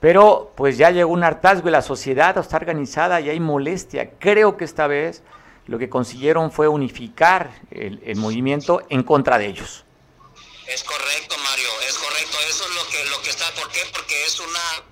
[0.00, 4.12] pero pues ya llegó un hartazgo y la sociedad está organizada y hay molestia.
[4.18, 5.22] Creo que esta vez
[5.66, 9.84] lo que consiguieron fue unificar el, el movimiento en contra de ellos.
[10.72, 12.38] Es correcto, Mario, es correcto.
[12.48, 13.50] Eso es lo que, lo que está.
[13.54, 13.84] ¿Por qué?
[13.92, 14.84] Porque es una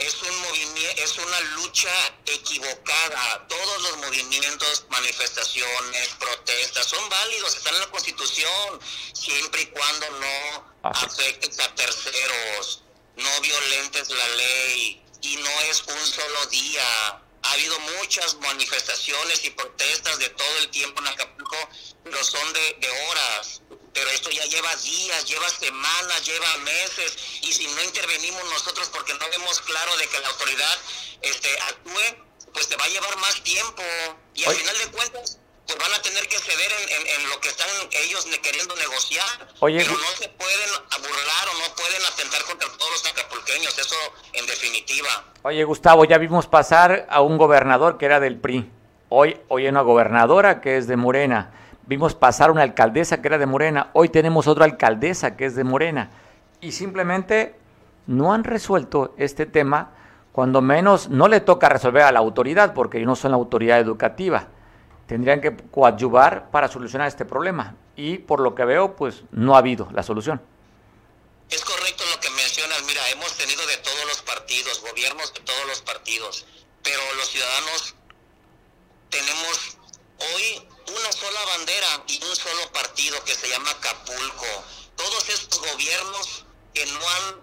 [0.00, 1.92] es un movimiento, es una lucha
[2.24, 3.46] equivocada.
[3.48, 8.80] Todos los movimientos, manifestaciones, protestas son válidos, están en la Constitución,
[9.12, 12.82] siempre y cuando no afectes a terceros,
[13.16, 17.22] no violentes la ley y no es un solo día.
[17.42, 21.56] Ha habido muchas manifestaciones y protestas de todo el tiempo en Acapulco,
[22.04, 23.62] pero son de, de horas.
[23.92, 29.14] Pero esto ya lleva días, lleva semanas, lleva meses, y si no intervenimos nosotros porque
[29.14, 30.78] no vemos claro de que la autoridad
[31.22, 33.82] este, actúe, pues te va a llevar más tiempo,
[34.34, 35.39] y al final de cuentas,
[35.70, 36.72] pues van a tener que ceder
[37.14, 37.68] en, lo que están
[38.04, 39.26] ellos queriendo negociar,
[39.60, 43.96] pero no se pueden burlar o no pueden atentar contra todos los acapulqueños, eso
[44.32, 45.08] en definitiva.
[45.42, 48.70] Oye, Gustavo, ya vimos pasar a un gobernador que era del PRI,
[49.08, 51.52] hoy, hoy hay una gobernadora que es de Morena,
[51.90, 55.64] Vimos pasar una alcaldesa que era de Morena, hoy tenemos otra alcaldesa que es de
[55.64, 56.10] Morena.
[56.60, 57.56] Y simplemente
[58.06, 59.90] no han resuelto este tema,
[60.30, 63.80] cuando menos no le toca resolver a la autoridad, porque ellos no son la autoridad
[63.80, 64.46] educativa.
[65.10, 67.74] Tendrían que coadyuvar para solucionar este problema.
[67.96, 70.40] Y por lo que veo, pues no ha habido la solución.
[71.50, 72.80] Es correcto lo que mencionas.
[72.84, 76.46] Mira, hemos tenido de todos los partidos, gobiernos de todos los partidos,
[76.84, 77.96] pero los ciudadanos
[79.10, 79.78] tenemos
[80.32, 84.64] hoy una sola bandera y un solo partido que se llama Acapulco.
[84.94, 87.34] Todos estos gobiernos que no han,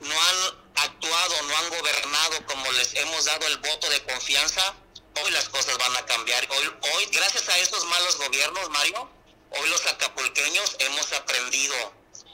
[0.00, 4.74] no han actuado, no han gobernado como les hemos dado el voto de confianza,
[5.22, 6.46] hoy las cosas van a cambiar.
[6.50, 9.08] Hoy, hoy gracias a estos malos gobiernos, Mario,
[9.50, 11.92] hoy los acapulqueños hemos aprendido,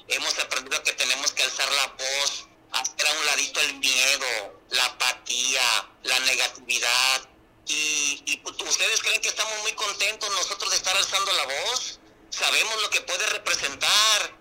[0.08, 4.84] hemos aprendido que tenemos que alzar la voz, hacer a un ladito el miedo, la
[4.84, 7.30] apatía, la negatividad,
[7.72, 12.00] y, pues, ustedes creen que estamos muy contentos nosotros de estar alzando la voz.
[12.30, 14.40] Sabemos lo que puede representar.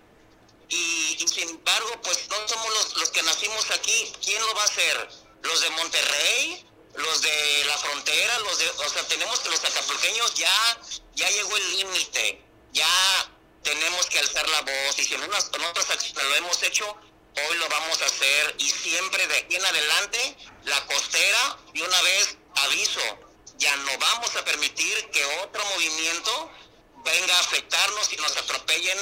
[0.68, 4.12] Y, sin embargo, pues no somos los, los que nacimos aquí.
[4.24, 5.08] ¿Quién lo va a hacer?
[5.42, 6.69] ¿Los de Monterrey?
[7.02, 8.38] ¿Los de la frontera?
[8.40, 10.80] los de, O sea, tenemos que los acapulqueños ya,
[11.14, 12.42] ya llegó el límite.
[12.72, 13.32] Ya
[13.62, 14.98] tenemos que alzar la voz.
[14.98, 16.96] Y si en, unas, en otras acciones lo hemos hecho,
[17.48, 18.54] hoy lo vamos a hacer.
[18.58, 23.00] Y siempre de aquí en adelante, la costera, de una vez aviso,
[23.56, 26.50] ya no vamos a permitir que otro movimiento
[27.04, 28.98] venga a afectarnos y nos atropellen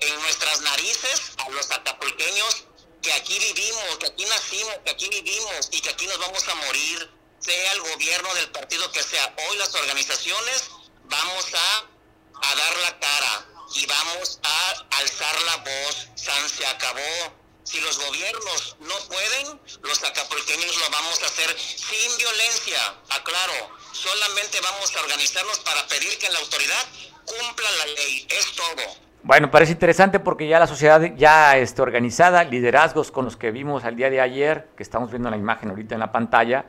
[0.00, 2.64] en nuestras narices a los acapulqueños
[3.02, 6.54] que aquí vivimos, que aquí nacimos, que aquí vivimos y que aquí nos vamos a
[6.54, 9.34] morir, sea el gobierno del partido que sea.
[9.48, 10.70] Hoy las organizaciones
[11.04, 16.08] vamos a, a dar la cara y vamos a alzar la voz.
[16.14, 22.18] San se acabó si los gobiernos no pueden, los acapulqueños lo vamos a hacer sin
[22.18, 22.78] violencia,
[23.10, 23.70] aclaro.
[23.92, 26.84] Solamente vamos a organizarnos para pedir que la autoridad
[27.24, 29.10] cumpla la ley, es todo.
[29.22, 33.84] Bueno, parece interesante porque ya la sociedad ya está organizada, liderazgos con los que vimos
[33.84, 36.64] al día de ayer, que estamos viendo la imagen ahorita en la pantalla,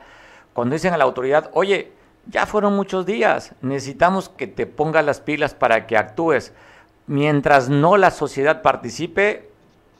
[0.52, 1.92] cuando dicen a la autoridad, oye,
[2.26, 6.52] ya fueron muchos días, necesitamos que te pongas las pilas para que actúes.
[7.06, 9.50] Mientras no la sociedad participe,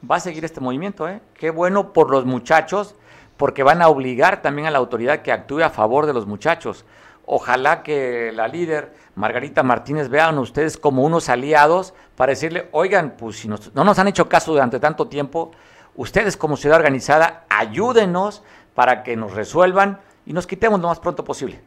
[0.08, 1.08] va a seguir este movimiento.
[1.08, 1.20] ¿eh?
[1.34, 2.94] Qué bueno por los muchachos,
[3.36, 6.84] porque van a obligar también a la autoridad que actúe a favor de los muchachos.
[7.26, 13.38] Ojalá que la líder Margarita Martínez vean ustedes como unos aliados para decirle, oigan, pues
[13.38, 15.50] si no nos han hecho caso durante tanto tiempo,
[15.96, 18.42] ustedes como ciudad organizada, ayúdenos
[18.74, 21.62] para que nos resuelvan y nos quitemos lo más pronto posible.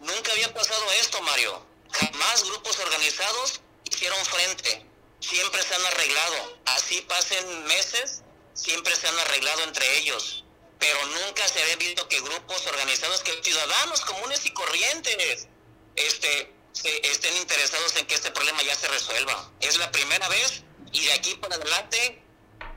[0.00, 1.62] Nunca había pasado esto, Mario.
[1.92, 4.88] Jamás grupos organizados hicieron frente
[5.20, 6.58] siempre se han arreglado.
[6.66, 8.22] Así pasen meses,
[8.54, 10.44] siempre se han arreglado entre ellos.
[10.78, 15.48] pero nunca se había visto que grupos organizados, que ciudadanos comunes y corrientes,
[15.96, 16.54] este,
[17.02, 19.50] estén interesados en que este problema ya se resuelva.
[19.60, 20.62] Es la primera vez
[20.92, 22.22] y de aquí para adelante,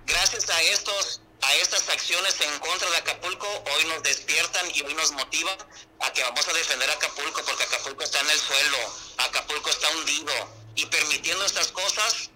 [0.07, 4.93] gracias a estos a estas acciones en contra de Acapulco, hoy nos despiertan y hoy
[4.93, 5.57] nos motivan
[5.99, 8.77] a que vamos a defender Acapulco, porque Acapulco está en el suelo,
[9.17, 10.33] Acapulco está hundido,
[10.75, 12.29] y permitiendo estas cosas,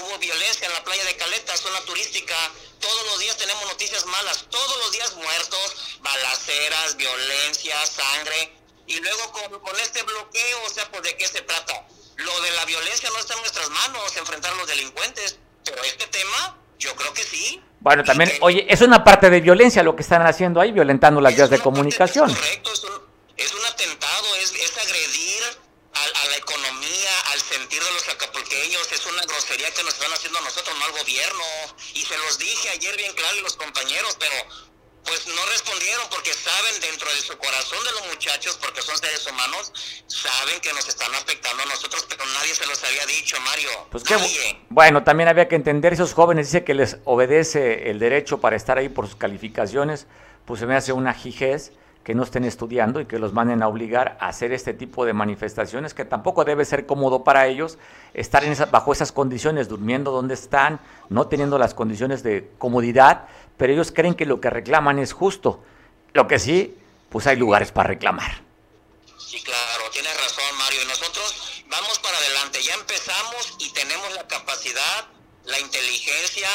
[0.00, 2.34] hubo violencia en la playa de Caleta, zona turística,
[2.80, 8.52] todos los días tenemos noticias malas, todos los días muertos, balaceras, violencia, sangre,
[8.86, 11.86] y luego con, con este bloqueo, o sea, pues de qué se trata.
[12.16, 16.06] Lo de la violencia no está en nuestras manos, enfrentar a los delincuentes, pero este
[16.08, 20.02] tema, yo creo que sí, bueno, también, oye, es una parte de violencia lo que
[20.02, 22.28] están haciendo ahí, violentando las vías de comunicación.
[22.34, 22.72] correcto,
[23.36, 25.42] es un, atentado, es, agredir
[25.94, 30.38] a, la economía, al sentir de los acapulqueños, es una grosería que nos están haciendo
[30.40, 31.44] a nosotros, no al gobierno.
[31.94, 34.34] Y se los dije ayer bien claro a los compañeros, pero
[35.04, 39.26] pues no respondieron porque saben dentro de su corazón de los muchachos, porque son seres
[39.26, 39.72] humanos,
[40.06, 43.68] saben que nos están afectando a nosotros, pero nadie se los había dicho, Mario.
[43.90, 44.16] Pues qué
[44.70, 48.78] bueno, también había que entender, esos jóvenes dice que les obedece el derecho para estar
[48.78, 50.06] ahí por sus calificaciones,
[50.44, 51.72] pues se me hace una jijez
[52.08, 55.12] que no estén estudiando y que los manden a obligar a hacer este tipo de
[55.12, 57.76] manifestaciones, que tampoco debe ser cómodo para ellos
[58.14, 60.80] estar en bajo esas condiciones, durmiendo donde están,
[61.10, 65.62] no teniendo las condiciones de comodidad, pero ellos creen que lo que reclaman es justo.
[66.14, 66.78] Lo que sí,
[67.10, 68.42] pues hay lugares para reclamar.
[69.18, 70.84] Sí, claro, tienes razón, Mario.
[70.86, 72.62] Nosotros vamos para adelante.
[72.62, 75.08] Ya empezamos y tenemos la capacidad,
[75.44, 76.48] la inteligencia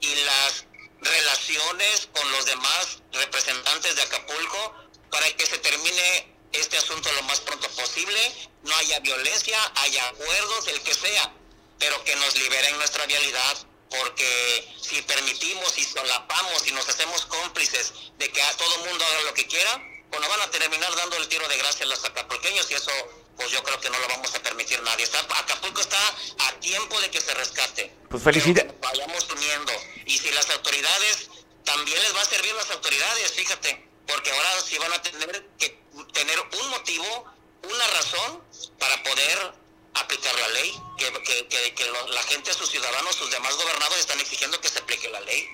[0.00, 0.66] y las
[1.00, 4.74] relaciones con los demás representantes de Acapulco
[5.10, 8.20] para que se termine este asunto lo más pronto posible,
[8.64, 11.32] no haya violencia, haya acuerdos, el que sea,
[11.78, 13.56] pero que nos liberen nuestra vialidad
[13.90, 19.22] porque si permitimos y solapamos y nos hacemos cómplices de que a todo mundo haga
[19.22, 22.04] lo que quiera, pues nos van a terminar dando el tiro de gracia a los
[22.04, 22.92] acapulqueños y eso
[23.36, 25.04] pues yo creo que no lo vamos a permitir nadie.
[25.04, 25.98] Está, Acapulco está
[26.40, 27.90] a tiempo de que se rescate.
[28.10, 28.72] Pues felicidades.
[28.80, 29.72] Vayamos uniendo.
[30.04, 31.30] Y si las autoridades,
[31.64, 35.80] también les va a servir las autoridades, fíjate, porque ahora sí van a tener que
[36.12, 37.24] tener un motivo,
[37.62, 38.42] una razón
[38.78, 39.52] para poder
[39.94, 44.78] aplicar la ley, que, la gente, sus ciudadanos, sus demás gobernados están exigiendo que se
[44.78, 45.46] aplique la ley.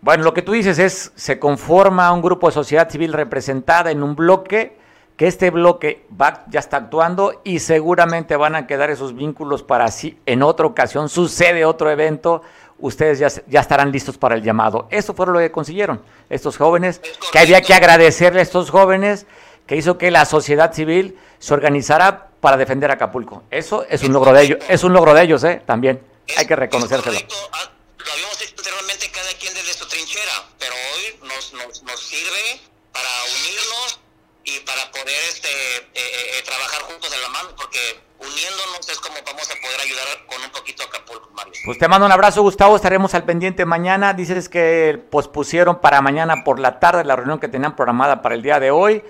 [0.00, 4.02] Bueno, lo que tú dices es, se conforma un grupo de sociedad civil representada en
[4.02, 4.76] un bloque,
[5.16, 9.90] que este bloque va, ya está actuando y seguramente van a quedar esos vínculos para
[9.90, 12.42] si en otra ocasión sucede otro evento,
[12.78, 14.86] ustedes ya, ya estarán listos para el llamado.
[14.90, 17.00] Eso fue lo que consiguieron estos jóvenes,
[17.32, 19.26] que había que agradecerle a estos jóvenes
[19.66, 23.44] que hizo que la sociedad civil se organizara para defender Acapulco.
[23.50, 25.62] Eso es un logro de ellos, es un logro de ellos, ¿eh?
[25.66, 26.00] También
[26.36, 27.18] hay que reconocérselo.
[27.52, 32.00] Ah, lo habíamos hecho anteriormente cada quien desde su trinchera, pero hoy nos, nos, nos
[32.00, 32.60] sirve
[32.92, 34.00] para unirnos
[34.44, 37.78] y para poder este, eh, eh, eh, trabajar juntos de la mano, porque
[38.18, 41.52] uniéndonos es como vamos a poder ayudar con un poquito a Acapulco, Mario.
[41.64, 44.14] Pues te mando un abrazo, Gustavo, estaremos al pendiente mañana.
[44.14, 48.42] Dices que pospusieron para mañana por la tarde la reunión que tenían programada para el
[48.42, 49.04] día de hoy.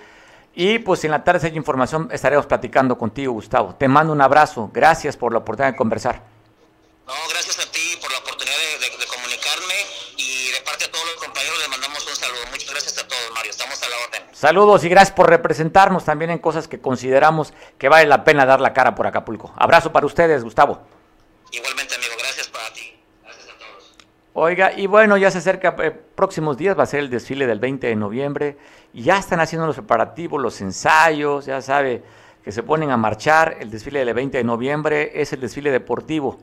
[0.60, 3.76] Y pues en la tarde, si hay información, estaremos platicando contigo, Gustavo.
[3.76, 4.68] Te mando un abrazo.
[4.74, 6.20] Gracias por la oportunidad de conversar.
[7.06, 9.74] No, gracias a ti por la oportunidad de, comunicarme
[10.16, 12.40] y de parte de todos los compañeros les mandamos un saludo.
[12.50, 13.52] Muchas gracias a todos, Mario.
[13.52, 14.22] Estamos a la orden.
[14.34, 18.60] Saludos y gracias por representarnos también en cosas que consideramos que vale la pena dar
[18.60, 19.54] la cara por Acapulco.
[19.56, 20.82] Abrazo para ustedes, Gustavo.
[21.52, 22.14] Igualmente, amigo.
[22.18, 22.98] Gracias para ti.
[23.22, 23.94] Gracias a todos.
[24.40, 27.58] Oiga, y bueno, ya se acerca, eh, próximos días va a ser el desfile del
[27.58, 28.56] 20 de noviembre
[28.92, 32.04] y ya están haciendo los preparativos, los ensayos, ya sabe
[32.44, 33.56] que se ponen a marchar.
[33.58, 36.38] El desfile del 20 de noviembre es el desfile deportivo.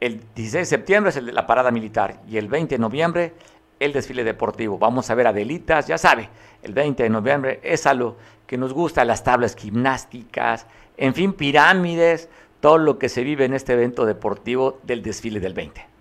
[0.00, 3.34] El 16 de septiembre es el de la parada militar y el 20 de noviembre
[3.78, 4.76] el desfile deportivo.
[4.76, 6.28] Vamos a ver Adelitas, ya sabe,
[6.64, 8.16] el 20 de noviembre es algo
[8.48, 12.28] que nos gusta, las tablas gimnásticas, en fin, pirámides,
[12.58, 15.95] todo lo que se vive en este evento deportivo del desfile del 20.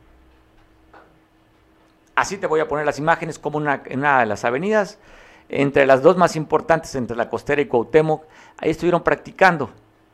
[2.16, 5.00] Así te voy a poner las imágenes como una, en una de las avenidas
[5.50, 8.26] entre las dos más importantes, entre la costera y Cuauhtémoc,
[8.58, 9.70] ahí estuvieron practicando.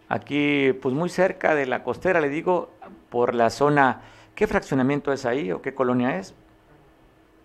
[0.10, 2.72] Aquí, pues muy cerca de la costera, le digo,
[3.10, 4.02] por la zona,
[4.36, 6.34] ¿qué fraccionamiento es ahí o qué colonia es?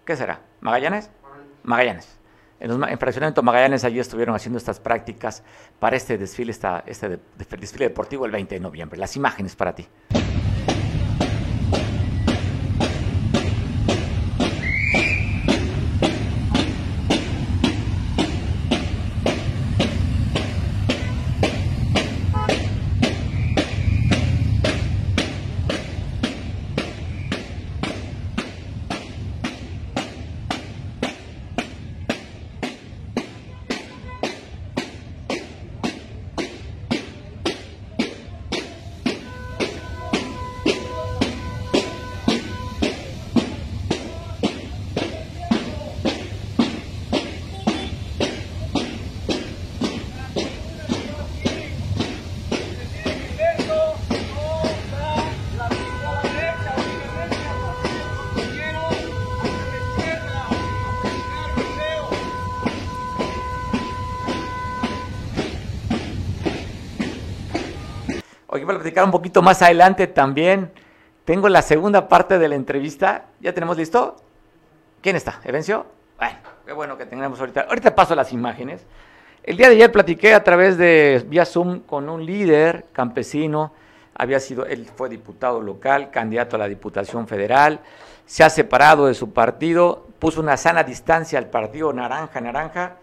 [0.05, 0.41] ¿Qué será?
[0.61, 1.11] ¿Magallanes?
[1.63, 2.19] Magallanes.
[2.59, 5.43] En, el fraccionamiento Magallanes allí estuvieron haciendo estas prácticas
[5.79, 8.99] para este desfile, esta, este desfile deportivo el 20 de noviembre.
[8.99, 9.87] Las imágenes para ti.
[69.05, 70.73] Un poquito más adelante también.
[71.25, 73.27] Tengo la segunda parte de la entrevista.
[73.41, 74.17] ¿Ya tenemos listo?
[75.01, 75.41] ¿Quién está?
[75.45, 75.87] ¿Evencio?
[76.19, 77.63] Bueno, qué bueno que tengamos ahorita.
[77.63, 78.87] Ahorita paso las imágenes.
[79.43, 83.73] El día de ayer platiqué a través de vía Zoom con un líder campesino.
[84.15, 87.81] Había sido, él fue diputado local, candidato a la Diputación Federal.
[88.25, 92.97] Se ha separado de su partido, puso una sana distancia al partido naranja, naranja,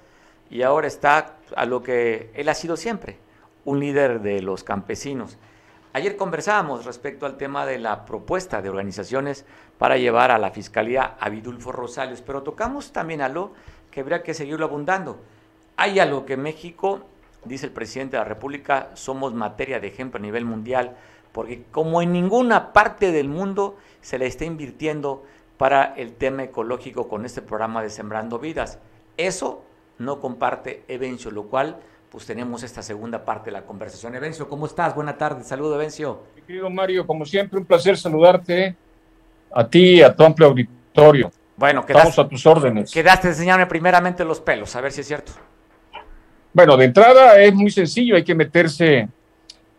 [0.50, 3.18] y ahora está a lo que él ha sido siempre,
[3.64, 5.38] un líder de los campesinos.
[5.96, 9.46] Ayer conversábamos respecto al tema de la propuesta de organizaciones
[9.78, 13.54] para llevar a la Fiscalía a Vidulfo Rosales, pero tocamos también algo
[13.92, 15.20] que habría que seguirlo abundando.
[15.78, 17.02] Hay algo que México,
[17.46, 20.96] dice el presidente de la República, somos materia de ejemplo a nivel mundial,
[21.32, 25.24] porque como en ninguna parte del mundo se le está invirtiendo
[25.60, 28.80] para el tema ecológico con este programa de Sembrando Vidas.
[29.16, 29.64] Eso
[30.00, 31.80] no comparte Evencio, lo cual
[32.14, 34.14] pues tenemos esta segunda parte de la conversación.
[34.14, 34.94] Evencio, ¿cómo estás?
[34.94, 36.22] Buena tarde, saludo Evencio.
[36.36, 38.76] Mi querido Mario, como siempre, un placer saludarte
[39.52, 41.32] a ti y a tu amplio auditorio.
[41.58, 42.92] Bueno, quedaste, Estamos a tus órdenes.
[42.92, 45.32] Quedaste de enseñarme primeramente los pelos, a ver si es cierto.
[46.54, 49.10] Bueno, de entrada es muy sencillo, hay que meterse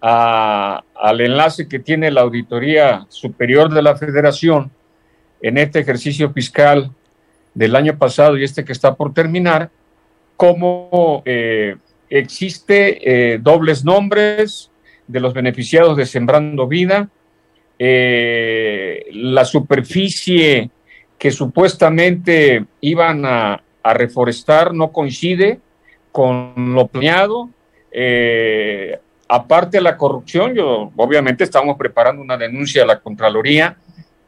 [0.01, 4.73] al enlace que tiene la Auditoría Superior de la Federación
[5.41, 6.91] en este ejercicio fiscal
[7.55, 9.71] del año pasado y este que está por terminar,
[10.37, 11.77] cómo eh,
[12.19, 14.71] existe eh, dobles nombres
[15.07, 17.09] de los beneficiados de Sembrando Vida,
[17.79, 20.71] eh, la superficie
[21.19, 25.61] que supuestamente iban a, reforestar no coincide
[26.11, 27.51] con lo planeado.
[27.93, 28.99] Eh,
[29.29, 33.77] aparte de la corrupción, yo obviamente estamos preparando una denuncia a la Contraloría,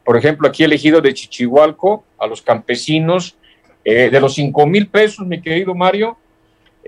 [0.03, 3.35] por ejemplo, aquí elegido de Chichihualco, a los campesinos,
[3.83, 6.17] de los 5 mil pesos, mi querido Mario,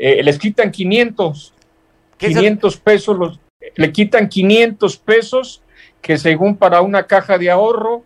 [0.01, 1.53] eh, les quitan 500,
[2.17, 3.39] 500 pesos, los,
[3.75, 5.61] le quitan 500 pesos
[6.01, 8.03] que según para una caja de ahorro,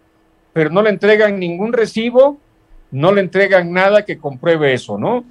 [0.53, 2.39] pero no le entregan ningún recibo,
[2.89, 5.23] no le entregan nada que compruebe eso, ¿no?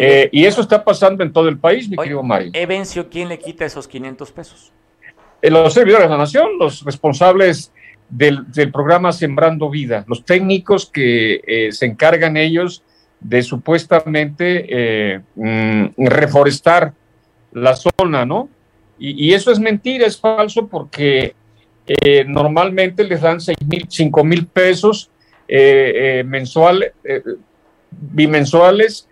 [0.00, 2.50] Eh, y eso está pasando en todo el país, mi querido Mario.
[2.54, 4.72] Evencio, ¿quién le quita esos 500 pesos?
[5.40, 7.72] Eh, los servidores de la nación, los responsables
[8.08, 12.82] del, programa Sembrando Vida, los técnicos que se encargan ellos
[13.20, 16.94] de supuestamente eh, mm, reforestar
[17.52, 18.48] la zona, ¿no?
[18.98, 21.34] Y, eso es mentira, es falso porque
[21.86, 25.10] eh, normalmente les dan seis mil, cinco mil pesos
[25.48, 26.92] eh, mensuales,
[27.90, 29.08] bimensuales,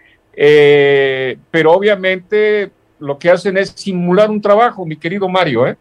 [1.50, 5.76] pero obviamente lo que hacen es simular un trabajo, mi querido Mario, ¿eh?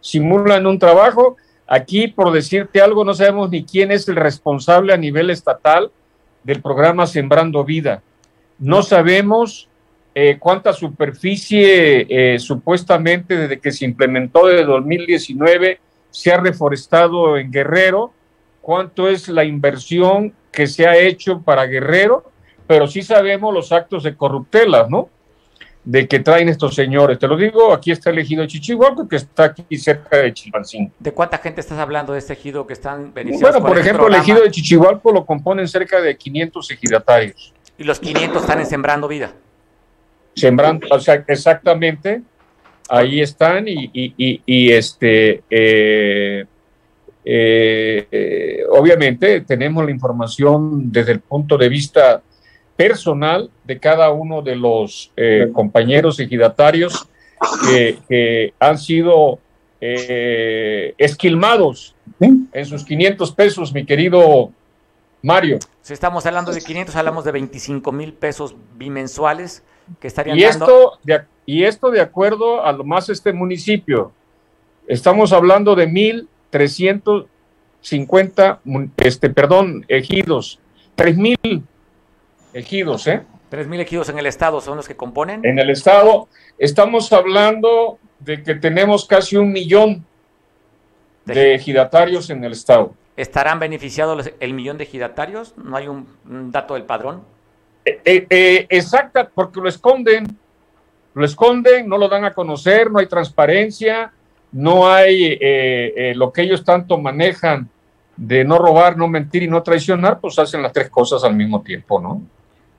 [0.00, 1.36] Simulan un trabajo.
[1.66, 5.90] Aquí, por decirte algo, no sabemos ni quién es el responsable a nivel estatal
[6.42, 8.02] del programa Sembrando Vida.
[8.58, 9.68] No sabemos
[10.14, 15.80] eh, cuánta superficie eh, supuestamente desde que se implementó desde 2019
[16.10, 18.12] se ha reforestado en Guerrero,
[18.60, 22.30] cuánto es la inversión que se ha hecho para Guerrero,
[22.66, 25.08] pero sí sabemos los actos de corruptela, ¿no?
[25.90, 27.18] De que traen estos señores.
[27.18, 28.48] Te lo digo, aquí está el ejido de
[29.08, 30.92] que está aquí cerca de Chilpancingo.
[31.00, 33.12] ¿De cuánta gente estás hablando de este ejido que están?
[33.12, 37.52] Bueno, por, este ejemplo, el ejido de Chichihualco lo componen cerca de 500 ejidatarios.
[37.76, 39.32] ¿Y los 500 están en Sembrando Vida?
[40.36, 42.22] Sembrando, o sea, exactamente,
[42.88, 46.44] ahí están y, y, y, este, eh,
[47.24, 52.22] eh, obviamente tenemos la información desde el punto de vista
[52.80, 57.06] personal de cada uno de los eh, compañeros ejidatarios
[57.68, 59.38] que, que han sido
[59.82, 64.50] eh, esquilmados en sus 500 pesos, mi querido
[65.20, 65.58] Mario.
[65.82, 69.62] Si estamos hablando de 500, hablamos de 25 mil pesos bimensuales
[70.00, 74.12] que estarían y Esto de, y esto de acuerdo a lo más este municipio.
[74.88, 78.58] Estamos hablando de 1.350,
[78.96, 80.60] este, perdón, ejidos,
[80.96, 81.64] 3.000
[82.52, 83.22] ejidos, ¿eh?
[83.50, 85.44] Tres mil ejidos en el estado son los que componen.
[85.44, 90.04] En el estado estamos hablando de que tenemos casi un millón
[91.24, 92.94] de, ejidatarios en el estado.
[93.16, 95.54] ¿Estarán beneficiados el millón de ejidatarios?
[95.56, 96.06] ¿No hay un,
[96.52, 97.22] dato del padrón?
[97.84, 100.26] Eh, eh, eh, exacta, porque lo esconden,
[101.14, 104.12] lo esconden, no lo dan a conocer, no hay transparencia,
[104.52, 105.38] no hay
[106.14, 107.68] lo que ellos tanto manejan
[108.16, 111.62] de no robar, no mentir y no traicionar, pues hacen las tres cosas al mismo
[111.62, 112.22] tiempo, ¿no?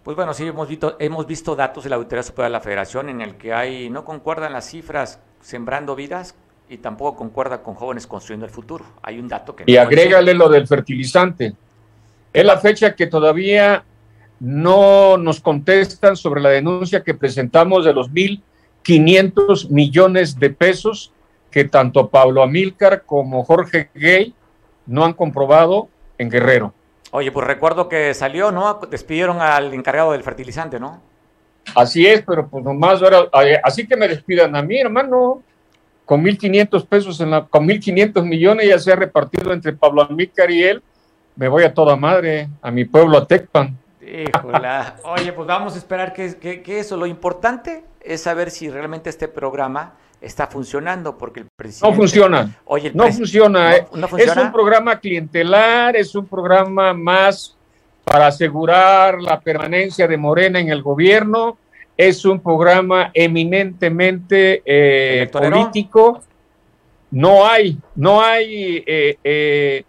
[0.03, 3.09] Pues bueno, sí, hemos visto, hemos visto datos de la Auditoría Superior de la Federación
[3.09, 6.35] en el que hay, no concuerdan las cifras sembrando vidas
[6.69, 8.83] y tampoco concuerda con jóvenes construyendo el futuro.
[9.03, 9.65] Hay un dato que...
[9.67, 11.53] Y agrégale lo del fertilizante.
[12.33, 13.83] Es la fecha que todavía
[14.39, 21.11] no nos contestan sobre la denuncia que presentamos de los 1.500 millones de pesos
[21.51, 24.33] que tanto Pablo Amílcar como Jorge Gay
[24.87, 26.73] no han comprobado en Guerrero.
[27.11, 28.79] Oye, pues recuerdo que salió, ¿no?
[28.89, 31.01] Despidieron al encargado del fertilizante, ¿no?
[31.75, 35.43] Así es, pero pues nomás ahora, eh, así que me despidan a mí, hermano,
[36.05, 40.51] con 1.500 pesos, en la, con 1.500 millones ya se ha repartido entre Pablo Amílcar
[40.51, 40.83] y él,
[41.35, 43.77] me voy a toda madre, a mi pueblo, a Tecpan.
[44.01, 44.97] Híjola.
[45.03, 49.27] Oye, pues vamos a esperar que, que, eso, lo importante es saber si realmente este
[49.27, 51.89] programa está funcionando, porque el presidente...
[51.89, 52.59] No funciona.
[52.65, 53.87] Oye, no, funciona, eh.
[53.93, 54.33] no, funciona.
[54.33, 57.57] Es un programa clientelar, es un programa más
[58.03, 61.57] para asegurar la permanencia de Morena en el gobierno.
[61.97, 66.21] Es un programa eminentemente eh, político.
[67.09, 69.83] No hay, no hay, eh, eh,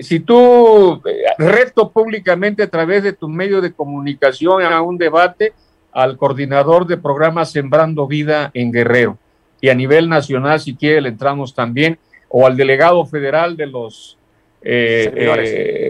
[0.00, 1.02] si tú
[1.36, 5.52] reto públicamente a través de tu medio de comunicación a un debate
[5.92, 9.18] al coordinador de programas Sembrando Vida en Guerrero
[9.62, 11.98] y a nivel nacional, si quiere, le entramos también,
[12.28, 14.18] o al delegado federal de los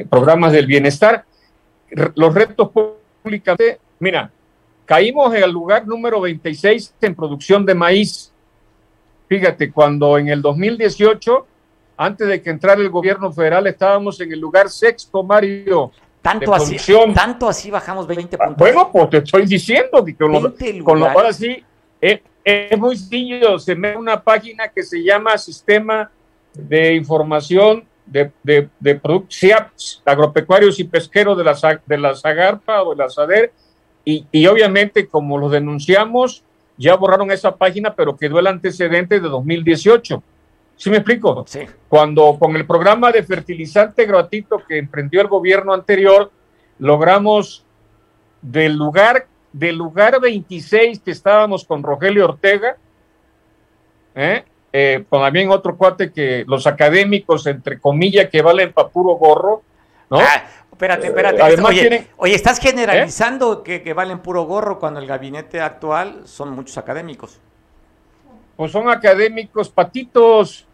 [0.09, 1.25] programas del bienestar
[2.15, 2.71] los retos
[3.23, 4.31] públicamente, mira,
[4.85, 8.33] caímos en el lugar número 26 en producción de maíz.
[9.29, 11.47] Fíjate, cuando en el 2018,
[11.97, 15.93] antes de que entrara el gobierno federal, estábamos en el lugar sexto, Mario.
[16.21, 16.77] Tanto así,
[17.15, 18.57] tanto así bajamos 20 puntos.
[18.57, 20.55] Bueno, pues te estoy diciendo que con, lo,
[20.85, 21.65] con ahora sí,
[22.01, 26.11] eh, es muy sencillo, se me una página que se llama Sistema
[26.55, 29.01] de Información de, de, de
[30.05, 33.53] agropecuarios y pesqueros de la, de la Zagarpa o de la SADER,
[34.05, 36.43] y, y, obviamente como lo denunciamos,
[36.77, 40.23] ya borraron esa página, pero quedó el antecedente de 2018.
[40.77, 41.45] ¿Sí me explico?
[41.47, 41.61] Sí.
[41.89, 46.33] Cuando con el programa de fertilizante gratuito que emprendió el gobierno anterior,
[46.81, 47.65] logramos
[48.41, 52.77] del lugar, del lugar 26 que estábamos con Rogelio Ortega,
[54.15, 54.45] ¿eh?
[54.73, 59.63] eh, también otro cuate que los académicos, entre comillas, que valen para puro gorro,
[60.11, 60.19] ¿no?
[60.19, 61.43] Ah, espérate, espérate.
[61.63, 66.79] oye, oye, estás generalizando que, que, valen puro gorro cuando el gabinete actual son muchos
[66.79, 67.39] académicos.
[68.57, 70.67] Pues son académicos patitos.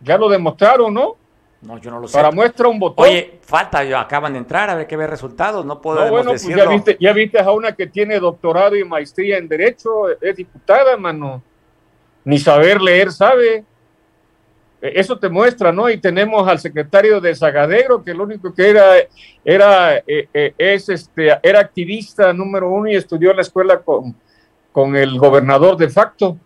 [0.00, 1.16] Ya lo demostraron, ¿no?
[1.60, 2.14] No, yo no lo sé.
[2.14, 3.04] Para muestra un botón.
[3.04, 6.46] Oye, falta, acaban de entrar, a ver qué ve resultados, no puedo no, bueno, Pues
[6.46, 10.96] ya viste, ya viste a una que tiene doctorado y maestría en Derecho, es diputada,
[10.96, 11.42] mano
[12.28, 13.64] ni saber leer sabe.
[14.82, 15.88] E, eso te muestra, ¿no?
[15.88, 18.96] Y tenemos al secretario de Zagadero, que lo único que era,
[19.42, 24.14] era, eh, eh, es este, era activista número uno y estudió en la escuela con,
[24.72, 26.36] con el gobernador de facto,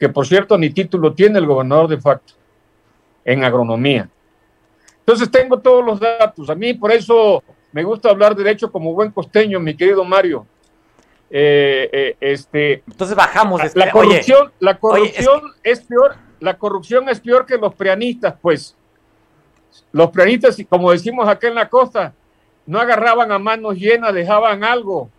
[0.00, 2.32] que por cierto ni título tiene el gobernador de facto
[3.24, 4.08] en agronomía.
[5.06, 6.48] Entonces tengo todos los datos.
[6.48, 10.46] A mí por eso me gusta hablar derecho como buen costeño, mi querido Mario.
[11.28, 13.60] Eh, eh, este, Entonces bajamos.
[13.60, 18.74] La, este, corrupción, la corrupción es, peor, la corrupción es peor que los preanistas, pues.
[19.92, 22.14] Los preanistas, como decimos acá en la costa,
[22.64, 25.10] no agarraban a manos llenas, dejaban algo.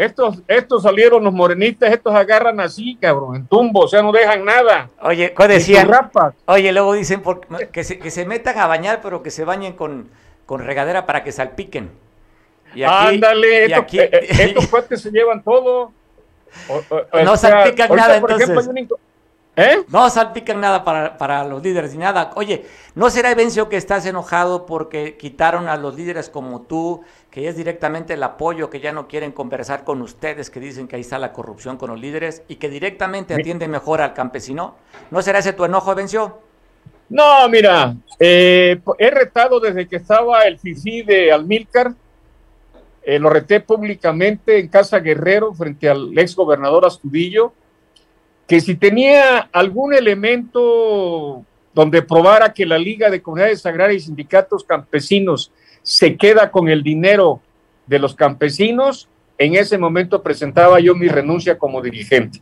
[0.00, 4.46] Estos, estos salieron los morenistas, estos agarran así, cabrón, en tumbo, o sea, no dejan
[4.46, 4.88] nada.
[5.02, 5.90] Oye, ¿qué decían?
[6.46, 7.22] Oye, luego dicen
[7.70, 10.08] que, se, que se metan a bañar, pero que se bañen con,
[10.46, 11.90] con regadera para que salpiquen.
[12.86, 15.92] Ándale, eh, eh, estos cuates se llevan todo.
[17.22, 18.48] no salpican nada entonces.
[19.56, 19.84] ¿Eh?
[19.88, 22.30] No salpican nada para, para, los líderes ni nada.
[22.36, 27.48] Oye, ¿no será Evencio que estás enojado porque quitaron a los líderes como tú, que
[27.48, 31.02] es directamente el apoyo, que ya no quieren conversar con ustedes, que dicen que ahí
[31.02, 34.76] está la corrupción con los líderes y que directamente atiende mejor al campesino?
[35.10, 36.38] ¿No será ese tu enojo, Evencio?
[37.08, 38.80] No, mira, he
[39.10, 41.92] retado desde que estaba el FIFI de Almilcar
[43.02, 47.52] eh, lo reté públicamente en Casa Guerrero frente al ex gobernador Astudillo,
[48.50, 54.64] que si tenía algún elemento donde probara que la Liga de Comunidades Agrarias y Sindicatos
[54.64, 55.52] Campesinos
[55.84, 57.40] se queda con el dinero
[57.86, 62.40] de los campesinos, en ese momento presentaba yo mi renuncia como dirigente.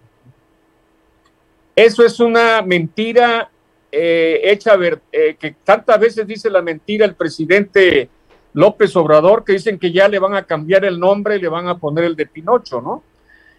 [1.76, 3.50] Eso es una mentira
[3.92, 8.08] eh, hecha, ver, eh, que tantas veces dice la mentira el presidente
[8.54, 11.68] López Obrador, que dicen que ya le van a cambiar el nombre y le van
[11.68, 13.02] a poner el de Pinocho, ¿no?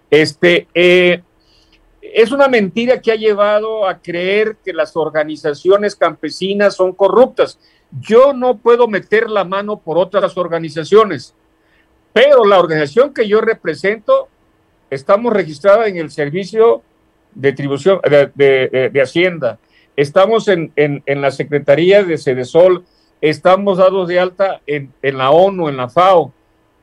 [0.09, 1.21] Este, eh,
[2.01, 7.59] es una mentira que ha llevado a creer que las organizaciones campesinas son corruptas.
[7.99, 11.33] Yo no puedo meter la mano por otras organizaciones,
[12.13, 14.27] pero la organización que yo represento,
[14.89, 16.83] estamos registrada en el Servicio
[17.33, 17.99] de Tribución
[18.35, 19.59] de, Hacienda,
[19.95, 22.85] estamos en, en, en la Secretaría de Cedesol,
[23.21, 26.33] estamos dados de alta en, la ONU, en la FAO.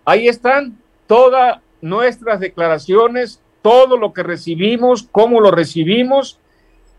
[0.04, 6.38] Ahí están todas nuestras declaraciones, todo lo que recibimos, cómo lo recibimos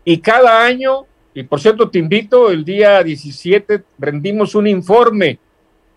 [0.04, 5.38] Y cada año, y por cierto te invito, el día 17 rendimos un informe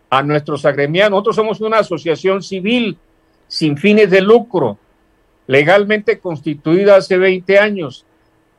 [0.09, 1.11] a nuestros agremiados.
[1.11, 2.97] Nosotros somos una asociación civil
[3.49, 4.77] sin fines de lucro,
[5.45, 8.05] legalmente constituida hace 20 años.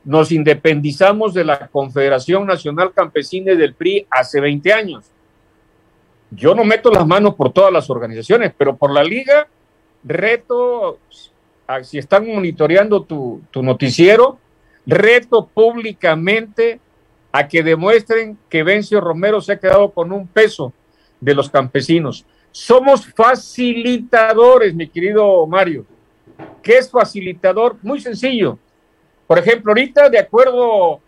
[0.03, 5.05] Nos independizamos de la Confederación Nacional Campesina del PRI hace 20 años.
[6.29, 9.47] Yo no meto las manos por todas las organizaciones, pero por la liga,
[10.03, 10.99] reto,
[11.83, 14.37] si están monitoreando tu, tu noticiero,
[14.85, 16.79] reto públicamente
[17.31, 20.73] a que demuestren que Vencio Romero se ha quedado con un peso
[21.19, 22.25] de los campesinos.
[22.51, 25.85] Somos facilitadores, mi querido Mario.
[26.61, 27.77] ¿Qué es facilitador?
[27.81, 28.59] Muy sencillo.
[29.25, 31.01] Por ejemplo, ahorita, de acuerdo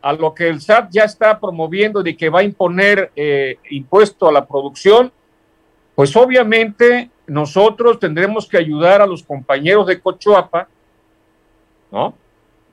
[0.00, 4.28] a lo que el SAT ya está promoviendo de que va a imponer eh, impuesto
[4.28, 5.12] a la producción,
[6.02, 10.66] pues obviamente nosotros tendremos que ayudar a los compañeros de Cochuapa,
[11.92, 12.18] ¿no?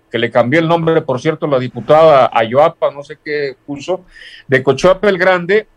[0.10, 4.04] Que le cambió el nombre, por cierto, la diputada Ayoapa, no sé qué puso,
[4.48, 5.68] de Cochuapa el Grande,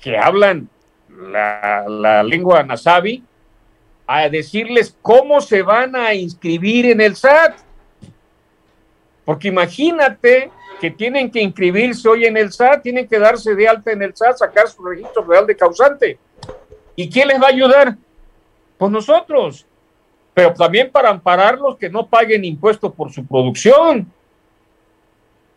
[0.00, 0.70] que hablan
[1.10, 3.22] la, lengua nasabi,
[4.06, 7.58] a decirles cómo se van a inscribir en el SAT.
[9.26, 13.92] Porque imagínate que tienen que inscribirse hoy en el SAT, tienen que darse de alta
[13.92, 16.18] en el SAT, sacar su registro real de causante.
[16.98, 17.96] ¿Y quién les va a ayudar?
[18.76, 19.64] Pues nosotros.
[20.34, 24.12] Pero también para ampararlos que no paguen impuestos por su producción.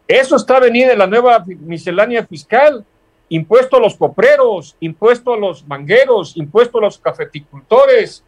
[0.07, 2.85] Eso está venido en la nueva miscelánea fiscal
[3.29, 8.23] impuesto a los copreros, impuesto a los mangueros, impuesto a los cafeticultores.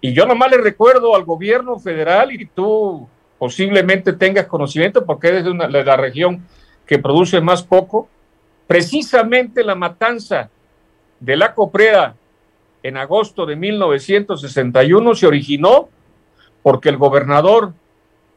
[0.00, 3.06] Y yo nomás le recuerdo al gobierno federal y tú
[3.38, 6.44] posiblemente tengas conocimiento porque eres de, una, de la región
[6.84, 8.08] que produce más poco,
[8.66, 10.50] precisamente la matanza
[11.22, 12.16] de la coprera
[12.82, 15.88] en agosto de 1961 se originó
[16.62, 17.72] porque el gobernador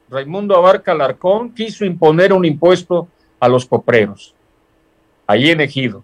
[0.08, 3.08] Raimundo Abarca Larcón quiso imponer un impuesto
[3.40, 4.36] a los copreros
[5.26, 6.04] allí en Ejido.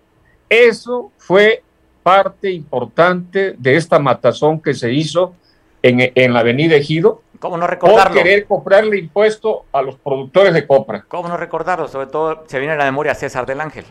[0.49, 1.63] Eso fue
[2.01, 5.35] parte importante de esta matazón que se hizo
[5.83, 7.21] en, en la avenida Ejido.
[7.39, 8.03] ¿Cómo no recordarlo?
[8.05, 11.05] Por querer comprarle impuesto a los productores de copra.
[11.07, 11.87] ¿Cómo no recordarlo?
[11.87, 13.85] Sobre todo se viene a la memoria César del Ángel.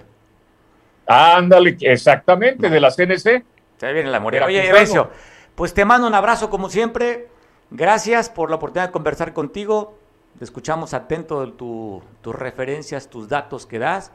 [1.12, 3.44] Ándale, exactamente, de la CNC.
[3.78, 4.44] Se viene a la memoria.
[4.44, 5.10] Oye, Evencio,
[5.56, 7.28] pues te mando un abrazo como siempre.
[7.70, 9.98] Gracias por la oportunidad de conversar contigo.
[10.38, 14.12] Te escuchamos atento de tu, tus referencias, tus datos que das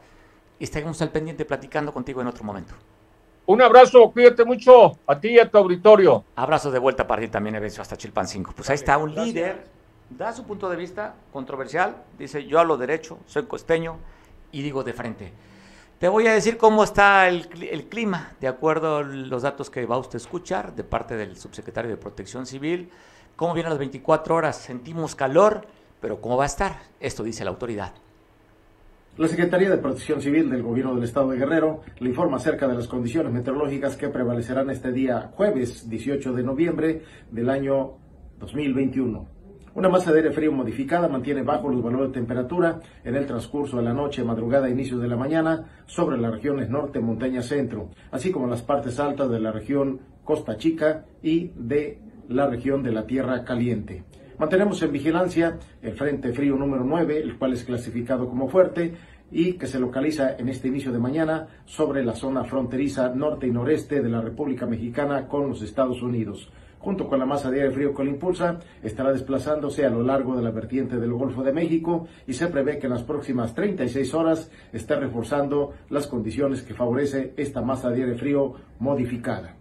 [0.58, 2.72] y estaremos al pendiente platicando contigo en otro momento.
[3.44, 6.24] Un abrazo, cuídate mucho a ti y a tu auditorio.
[6.34, 8.54] Abrazo de vuelta para ti también, Evencio, hasta Chilpan 5.
[8.56, 9.64] Pues ahí está un líder,
[10.08, 13.98] da su punto de vista controversial, dice yo hablo derecho, soy costeño
[14.50, 15.32] y digo de frente.
[15.98, 17.48] Te voy a decir cómo está el,
[17.88, 21.90] clima, de acuerdo a los datos que va usted a escuchar de parte del subsecretario
[21.90, 22.90] de Protección Civil.
[23.34, 24.58] ¿Cómo vienen las 24 horas?
[24.58, 25.66] Sentimos calor,
[25.98, 26.80] pero ¿cómo va a estar?
[27.00, 27.94] Esto dice la autoridad.
[29.16, 32.74] La Secretaría de Protección Civil del Gobierno del Estado de Guerrero le informa acerca de
[32.74, 37.92] las condiciones meteorológicas que prevalecerán este día jueves 18 de noviembre del año
[38.38, 39.35] 2021.
[39.76, 43.76] Una masa de aire frío modificada mantiene bajo los valores de temperatura en el transcurso
[43.76, 48.32] de la noche, madrugada inicios de la mañana sobre las regiones norte, montaña, centro, así
[48.32, 51.98] como las partes altas de la región Costa Chica y de
[52.30, 54.04] la región de la Tierra Caliente.
[54.38, 58.94] Mantenemos en vigilancia el Frente Frío número 9, el cual es clasificado como fuerte
[59.30, 63.50] y que se localiza en este inicio de mañana sobre la zona fronteriza norte y
[63.50, 66.50] noreste de la República Mexicana con los Estados Unidos.
[66.86, 70.36] Junto con la masa de aire frío que lo impulsa, estará desplazándose a lo largo
[70.36, 74.14] de la vertiente del Golfo de México y se prevé que en las próximas 36
[74.14, 79.56] horas esté reforzando las condiciones que favorece esta masa de aire frío modificada.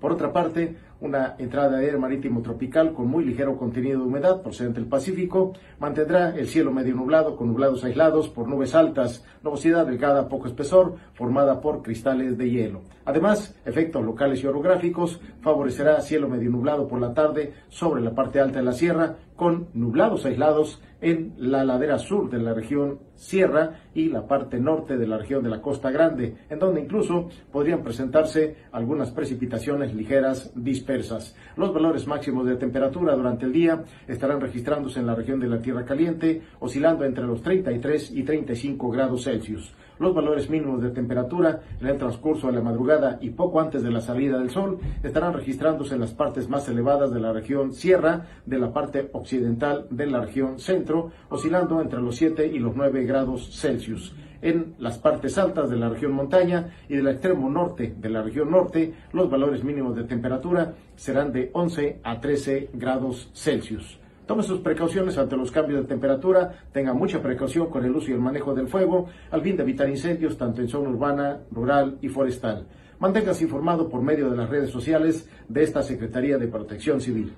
[0.00, 4.40] Por otra parte, una entrada de aire marítimo tropical con muy ligero contenido de humedad
[4.40, 9.86] procedente del Pacífico, mantendrá el cielo medio nublado con nublados aislados por nubes altas, nubosidad
[9.86, 12.80] delgada poco espesor, formada por cristales de hielo.
[13.10, 18.38] Además, efectos locales y orográficos favorecerá cielo medio nublado por la tarde sobre la parte
[18.38, 23.80] alta de la sierra, con nublados aislados en la ladera sur de la región Sierra
[23.94, 27.82] y la parte norte de la región de la Costa Grande, en donde incluso podrían
[27.82, 31.34] presentarse algunas precipitaciones ligeras dispersas.
[31.56, 35.60] Los valores máximos de temperatura durante el día estarán registrándose en la región de la
[35.60, 39.74] Tierra Caliente, oscilando entre los 33 y 35 grados Celsius.
[40.00, 43.90] Los valores mínimos de temperatura en el transcurso de la madrugada y poco antes de
[43.90, 48.24] la salida del sol estarán registrándose en las partes más elevadas de la región Sierra,
[48.46, 53.04] de la parte occidental de la región Centro, oscilando entre los 7 y los 9
[53.04, 54.14] grados Celsius.
[54.40, 58.50] En las partes altas de la región montaña y del extremo norte de la región
[58.50, 63.99] norte, los valores mínimos de temperatura serán de 11 a 13 grados Celsius.
[64.30, 68.14] Tome sus precauciones ante los cambios de temperatura, tenga mucha precaución con el uso y
[68.14, 72.08] el manejo del fuego, al fin de evitar incendios tanto en zona urbana, rural y
[72.08, 72.64] forestal.
[73.00, 77.34] Manténgase informado por medio de las redes sociales de esta Secretaría de Protección Civil.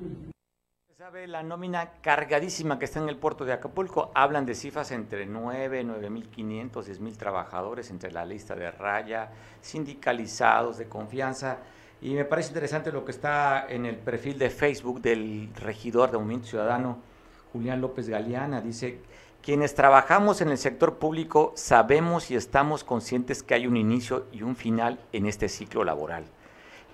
[0.94, 4.10] Sabe la nómina cargadísima que está en el puerto de Acapulco.
[4.14, 9.30] Hablan de cifras entre 9, 9.500, 10.000 trabajadores entre la lista de raya,
[9.62, 11.56] sindicalizados, de confianza.
[12.02, 16.18] Y me parece interesante lo que está en el perfil de Facebook del regidor de
[16.18, 16.98] Movimiento Ciudadano,
[17.52, 18.60] Julián López Galeana.
[18.60, 18.98] Dice,
[19.40, 24.42] quienes trabajamos en el sector público sabemos y estamos conscientes que hay un inicio y
[24.42, 26.24] un final en este ciclo laboral.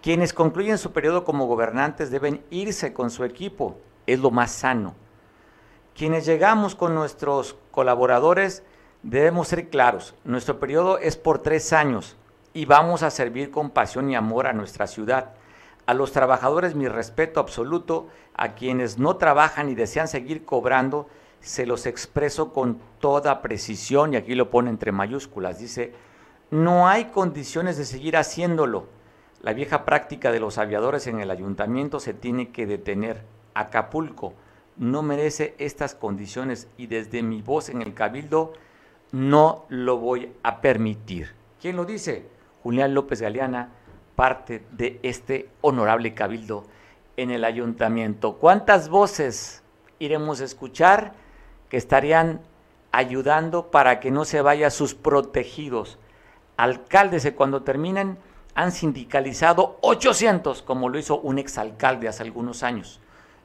[0.03, 4.95] Quienes concluyen su periodo como gobernantes deben irse con su equipo, es lo más sano.
[5.97, 8.63] Quienes llegamos con nuestros colaboradores
[9.03, 12.18] debemos ser claros, nuestro periodo es por tres años,
[12.55, 15.33] y vamos a servir con pasión y amor a nuestra ciudad.
[15.87, 21.09] A los trabajadores mi respeto absoluto, a quienes no trabajan y desean seguir cobrando,
[21.41, 25.59] se los expreso con toda precisión y aquí lo pone entre mayúsculas.
[25.59, 25.93] Dice,
[26.51, 28.87] no hay condiciones de seguir haciéndolo.
[29.41, 33.23] La vieja práctica de los aviadores en el ayuntamiento se tiene que detener.
[33.55, 34.35] Acapulco
[34.77, 38.53] no merece estas condiciones y desde mi voz en el cabildo
[39.13, 41.35] no lo voy a permitir.
[41.61, 42.27] ¿Quién lo dice?
[42.69, 43.71] Julián López Galeana,
[44.15, 46.65] parte de este honorable cabildo
[47.17, 48.35] en el ayuntamiento.
[48.35, 49.63] ¿Cuántas voces
[49.99, 51.15] iremos a escuchar
[51.71, 52.43] que estarían
[52.93, 55.99] ayudando para que no se vaya sus protegidos?
[56.59, 58.19] Alcaldes que cuando terminen
[58.55, 63.01] han sindicalizado 800, como lo hizo un exalcalde hace algunos años,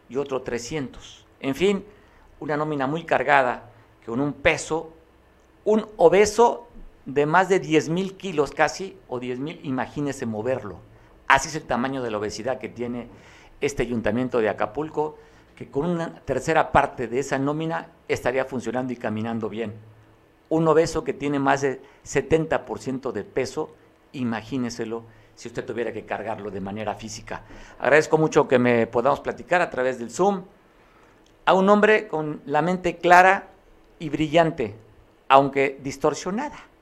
[0.09, 1.25] y otro 300.
[1.39, 1.85] En fin,
[2.41, 3.69] una nómina muy cargada,
[4.05, 4.91] con un peso,
[5.63, 6.67] un obeso
[7.05, 10.77] de más de 10 mil kilos casi, o 10 mil, imagínese moverlo.
[11.27, 13.07] Así es el tamaño de la obesidad que tiene
[13.61, 15.17] este ayuntamiento de Acapulco,
[15.55, 19.73] que con una tercera parte de esa nómina estaría funcionando y caminando bien.
[20.49, 23.73] Un obeso que tiene más de 70% de peso,
[24.13, 25.03] imagíneselo
[25.35, 27.43] si usted tuviera que cargarlo de manera física.
[27.79, 30.43] Agradezco mucho que me podamos platicar a través del Zoom
[31.45, 33.49] a un hombre con la mente clara
[33.99, 34.75] y brillante,
[35.27, 36.72] aunque distorsionada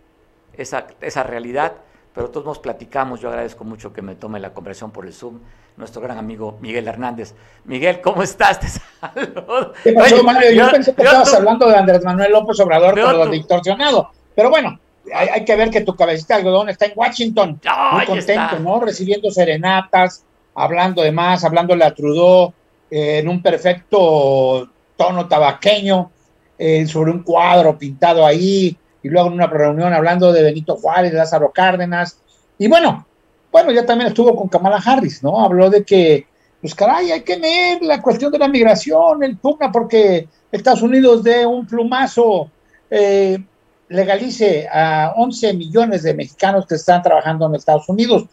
[0.57, 1.73] esa, esa realidad,
[2.13, 3.21] pero todos nos platicamos.
[3.21, 5.39] Yo agradezco mucho que me tome la conversación por el Zoom
[5.77, 7.33] nuestro gran amigo Miguel Hernández.
[7.65, 8.59] Miguel, ¿cómo estás?
[8.59, 9.73] Te saludo.
[9.83, 10.51] ¿Qué pasó, Mario?
[10.51, 14.11] Yo, pensé que estabas hablando de Andrés Manuel López Obrador, pero distorsionado.
[14.35, 14.79] Pero bueno,
[15.13, 17.59] hay, hay, que ver que tu cabecita de algodón está en Washington,
[17.93, 18.79] muy contento, ¿no?
[18.79, 20.23] Recibiendo serenatas,
[20.55, 22.53] hablando de más, hablándole a Trudeau
[22.89, 26.11] eh, en un perfecto tono tabaqueño,
[26.57, 31.11] eh, sobre un cuadro pintado ahí, y luego en una reunión hablando de Benito Juárez,
[31.11, 32.17] de Lázaro Cárdenas,
[32.57, 33.05] y bueno,
[33.51, 35.43] bueno, ya también estuvo con Kamala Harris, ¿no?
[35.43, 36.27] Habló de que,
[36.61, 41.23] pues caray, hay que ver la cuestión de la migración, el pugna, porque Estados Unidos
[41.23, 42.49] de un plumazo
[42.89, 43.43] eh,
[43.89, 48.25] legalice a 11 millones de mexicanos que están trabajando en Estados Unidos,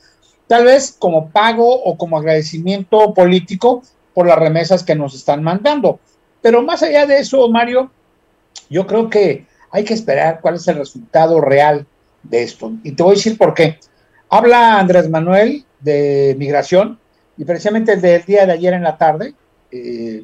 [0.46, 3.82] tal vez como pago o como agradecimiento político
[4.14, 5.98] por las remesas que nos están mandando.
[6.42, 7.90] Pero más allá de eso, Mario,
[8.70, 11.86] yo creo que hay que esperar cuál es el resultado real
[12.22, 12.72] de esto.
[12.82, 13.78] Y te voy a decir por qué.
[14.30, 16.98] Habla Andrés Manuel de migración
[17.36, 19.34] y precisamente el del día de ayer en la tarde,
[19.70, 20.22] eh,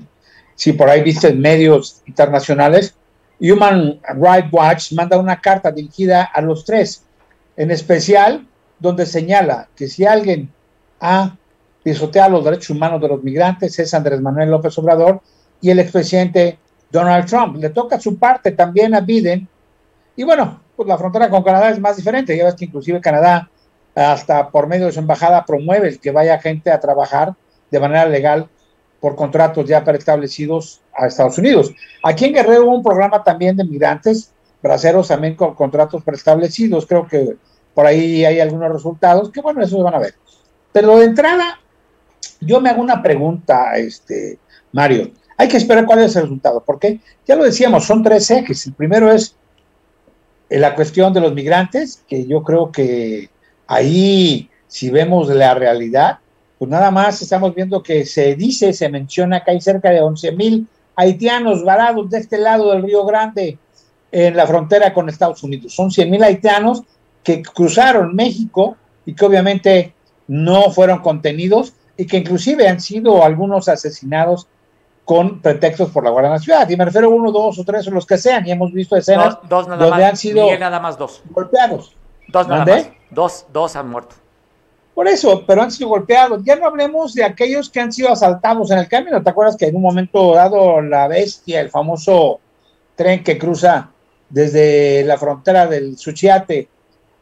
[0.55, 2.95] si por ahí viste medios internacionales,
[3.41, 7.05] Human Rights Watch manda una carta dirigida a los tres,
[7.57, 8.47] en especial
[8.79, 10.51] donde señala que si alguien
[11.01, 11.37] ha
[11.83, 15.21] pisoteado los derechos humanos de los migrantes es Andrés Manuel López Obrador
[15.61, 16.59] y el expresidente
[16.95, 17.57] Donald Trump.
[17.57, 19.49] Le toca su parte también a Biden.
[20.17, 22.37] Y bueno, pues la frontera con Canadá es más diferente.
[22.37, 23.51] Ya ves que inclusive Canadá,
[23.95, 27.35] hasta por medio de su embajada, promueve que vaya gente a trabajar
[27.71, 28.49] de manera legal
[29.01, 31.75] por contratos ya preestablecidos a Estados Unidos.
[32.03, 34.33] Aquí en Guerrero hubo un programa también de migrantes,
[34.63, 36.87] braceros también con contratos preestablecidos.
[36.87, 37.37] Creo que
[37.75, 40.15] por ahí hay algunos resultados que, bueno, eso se van a ver.
[40.73, 41.59] Pero de entrada,
[42.41, 44.39] yo me hago una pregunta, este,
[44.73, 45.11] Mario.
[45.37, 48.67] Hay que esperar cuál es el resultado, porque ya lo decíamos, son tres ejes.
[48.67, 49.35] El primero es
[50.49, 53.31] eh, la cuestión de los migrantes, que yo creo que
[53.67, 56.19] ahí, si vemos la realidad,
[56.59, 60.33] pues nada más estamos viendo que se dice, se menciona que hay cerca de 11
[60.33, 60.67] mil
[60.97, 63.59] haitianos varados de este lado del Río Grande
[64.13, 65.75] en la frontera con Estados Unidos.
[65.75, 66.83] Son 100 mil haitianos
[67.25, 69.95] que cruzaron México y que obviamente
[70.29, 74.47] no fueron contenidos y que inclusive han sido algunos asesinados
[75.05, 76.71] con pretextos por la Guardia Nacional.
[76.71, 78.47] Y me refiero a uno, dos o tres o los que sean.
[78.47, 81.23] Y hemos visto escenas donde más, han sido nada más dos.
[81.31, 81.95] golpeados.
[82.29, 82.89] Dos nada más.
[83.11, 84.17] Dos, dos han muerto.
[84.95, 86.43] Por eso, pero han sido golpeados.
[86.45, 89.23] Ya no hablemos de aquellos que han sido asaltados en el camino.
[89.23, 92.41] ¿Te acuerdas que en un momento dado la bestia, el famoso
[92.95, 93.91] tren que cruza
[94.31, 96.69] desde la frontera del Suchiate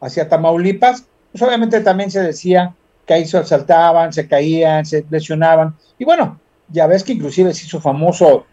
[0.01, 2.73] hacia Tamaulipas, pues obviamente también se decía
[3.05, 5.75] que ahí se asaltaban, se caían, se lesionaban.
[5.97, 6.39] Y bueno,
[6.73, 8.45] ya ves que inclusive se hizo famoso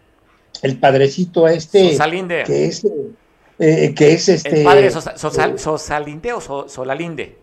[0.62, 2.44] el padrecito este, Sosalinde.
[2.44, 2.86] que es,
[3.58, 4.58] eh, que es este...
[4.58, 7.38] El padre Sosalinde o Solalinde.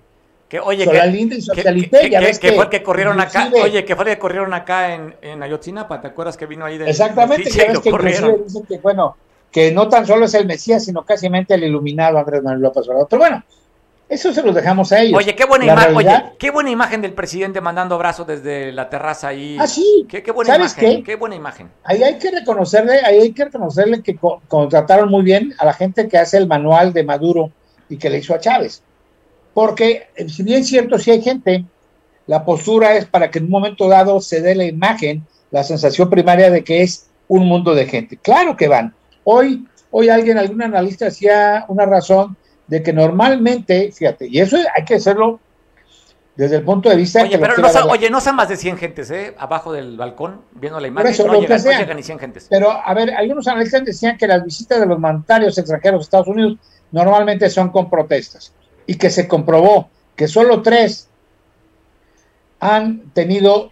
[0.47, 3.95] Que, oye, Solalinde que, que, ya ves que, fue el que corrieron acá, oye, que
[3.95, 7.67] fue que corrieron acá en, en Ayotzinapa, ¿te acuerdas que vino ahí de Exactamente, ya
[7.67, 9.17] ves que dicen que, bueno,
[9.51, 13.07] que no tan solo es el Mesías, sino casi el iluminado Andrés Manuel López Obrador.
[13.09, 13.43] Pero bueno,
[14.10, 15.18] eso se los dejamos a ellos.
[15.18, 19.28] Oye, qué buena, imagen, oye, qué buena imagen del presidente mandando abrazos desde la terraza
[19.30, 19.58] ahí.
[19.60, 20.05] Ah, sí.
[20.08, 20.97] Qué, qué buena ¿Sabes imagen.
[20.97, 21.03] Qué?
[21.03, 21.16] qué?
[21.16, 21.70] buena imagen.
[21.84, 25.74] Ahí hay que reconocerle, ahí hay que reconocerle que co contrataron muy bien a la
[25.74, 27.51] gente que hace el manual de Maduro
[27.89, 28.82] y que le hizo a Chávez.
[29.53, 31.66] Porque, eh, si bien es cierto, si hay gente,
[32.28, 36.10] la postura es para que en un momento dado se dé la imagen, la sensación
[36.10, 38.18] primaria de que es un mundo de gente.
[38.18, 38.93] Claro que van.
[39.26, 42.38] Hoy, hoy alguien, algún analista hacía una razón
[42.68, 45.39] de que normalmente, fíjate, y eso hay que hacerlo
[46.36, 47.22] desde el punto de vista...
[47.22, 49.34] Oye, que pero no, son, oye, no son más de 100 gentes, ¿eh?
[49.39, 52.47] Abajo del balcón, viendo la imagen, eso, no, llegan, no, llegan, ni 100 gentes.
[52.49, 56.28] Pero, a ver, algunos analistas decían que las visitas de los mandatarios extranjeros a Estados
[56.28, 56.57] Unidos
[56.91, 58.53] normalmente son con protestas
[58.86, 61.09] y que se comprobó que solo tres
[62.59, 63.72] han tenido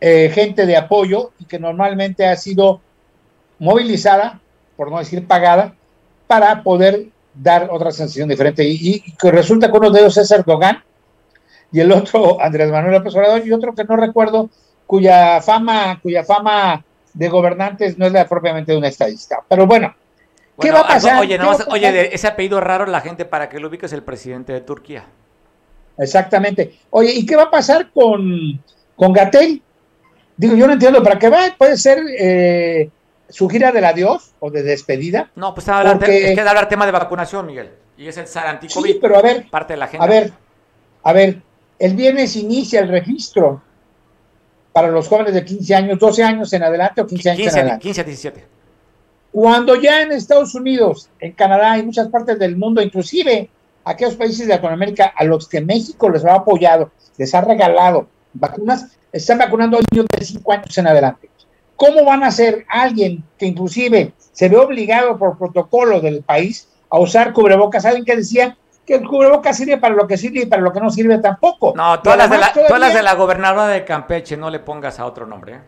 [0.00, 2.80] eh, gente de apoyo y que normalmente ha sido
[3.58, 4.40] movilizada,
[4.76, 5.74] por no decir pagada,
[6.26, 7.08] para poder
[7.40, 8.64] dar otra sensación diferente.
[8.64, 10.82] Y, y, que resulta que uno de ellos es Erdogan
[11.72, 14.50] y el otro Andrés Manuel López Obrador y otro que no recuerdo,
[14.86, 16.84] cuya fama, cuya fama
[17.14, 19.38] de gobernantes no es la propiamente de un estadista.
[19.48, 19.94] Pero bueno,
[20.60, 21.20] ¿qué bueno, va a pasar?
[21.20, 24.52] Oye, no, oye ese apellido raro, la gente para que lo ubique es el presidente
[24.52, 25.04] de Turquía.
[25.98, 26.78] Exactamente.
[26.90, 28.62] Oye, ¿y qué va a pasar con,
[28.94, 29.60] con Gatel?
[30.36, 31.54] Digo, yo no entiendo para qué va.
[31.58, 32.88] Puede ser eh,
[33.28, 35.30] su gira del adiós o de despedida.
[35.36, 36.30] No, pues está hablar, porque...
[36.30, 37.70] es que hablar tema de vacunación, Miguel.
[37.96, 38.92] Y es el SAR anticovid.
[38.92, 39.48] Sí, pero a ver.
[39.50, 40.04] Parte de la agenda.
[40.04, 40.32] A ver,
[41.02, 41.42] a ver.
[41.78, 43.62] El viernes inicia el registro
[44.72, 47.60] para los jóvenes de 15 años, 12 años en adelante o 15 años 15, en
[47.60, 47.82] adelante.
[47.82, 48.46] 15 a 17.
[49.32, 53.50] Cuando ya en Estados Unidos, en Canadá y muchas partes del mundo, inclusive
[53.84, 58.96] aquellos países de Latinoamérica a los que México les ha apoyado, les ha regalado vacunas,
[59.12, 61.30] están vacunando a niños de 5 años en adelante.
[61.78, 66.98] ¿Cómo van a ser alguien que inclusive se ve obligado por protocolo del país a
[66.98, 67.86] usar cubrebocas?
[67.86, 70.80] Alguien que decía que el cubrebocas sirve para lo que sirve y para lo que
[70.80, 71.74] no sirve tampoco.
[71.76, 74.98] No, todas, las de, la, todas las de la gobernadora de Campeche, no le pongas
[74.98, 75.54] a otro nombre.
[75.54, 75.60] ¿eh?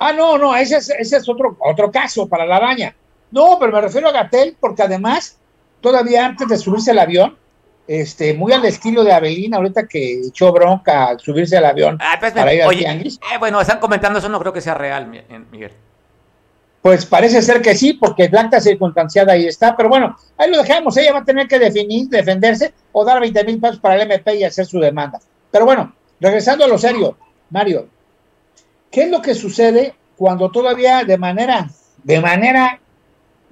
[0.00, 2.92] Ah, no, no, ese es, ese es otro, otro caso para la araña.
[3.30, 5.38] No, pero me refiero a Gatel porque además,
[5.80, 7.38] todavía antes de subirse al avión,
[7.86, 12.16] este, muy al estilo de Avelina, ahorita que echó bronca al subirse al avión ah,
[12.18, 13.06] pues, para ir oye, al.
[13.06, 15.06] Eh, bueno, están comentando eso, no creo que sea real,
[15.50, 15.72] Miguel.
[16.80, 20.96] Pues parece ser que sí, porque blanca circunstanciada ahí está, pero bueno, ahí lo dejamos,
[20.96, 24.36] ella va a tener que definir, defenderse o dar 20 mil pesos para el MP
[24.36, 25.20] y hacer su demanda.
[25.50, 27.16] Pero bueno, regresando a lo serio,
[27.50, 27.86] Mario,
[28.90, 31.68] ¿qué es lo que sucede cuando todavía de manera,
[32.02, 32.80] de manera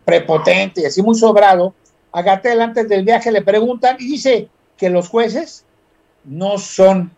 [0.05, 1.75] prepotente y así muy sobrado,
[2.13, 5.65] a Gatel antes del viaje le preguntan y dice que los jueces
[6.25, 7.13] no son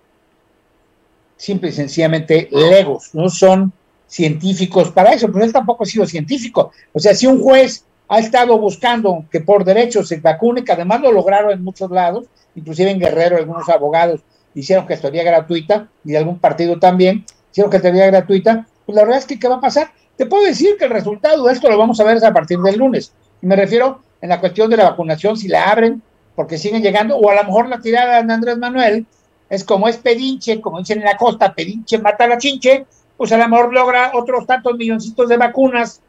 [1.37, 3.73] simple y sencillamente legos, no son
[4.07, 6.71] científicos para eso, pero él tampoco ha sido científico.
[6.93, 11.01] O sea, si un juez ha estado buscando que por derecho se vacune, que además
[11.01, 14.21] lo lograron en muchos lados, inclusive en Guerrero algunos abogados
[14.55, 19.39] hicieron gestoría gratuita y algún partido también hicieron gestoría gratuita, pues la verdad es que
[19.39, 19.93] ¿qué va a pasar?
[20.17, 22.77] Te puedo decir que el resultado de esto lo vamos a ver a partir del
[22.77, 23.13] lunes.
[23.41, 26.01] Me refiero en la cuestión de la vacunación, si la abren,
[26.35, 29.05] porque siguen llegando, o a lo mejor la tirada de Andrés Manuel
[29.51, 32.87] es como es pedinche, como dicen en la costa, pedinche mata a la chinche,
[33.19, 36.01] pues a lo mejor logra otros tantos milloncitos de vacunas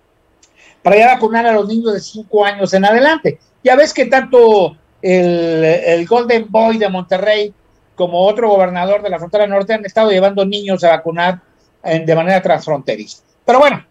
[0.82, 3.40] para ya vacunar a los niños de 5 años en adelante.
[3.64, 7.54] Ya ves que tanto el, el, Golden Boy de Monterrey
[7.96, 11.42] como otro gobernador de la frontera norte han estado llevando niños a vacunar
[11.84, 13.24] en, de manera transfronteriza.
[13.46, 13.86] Pero bueno,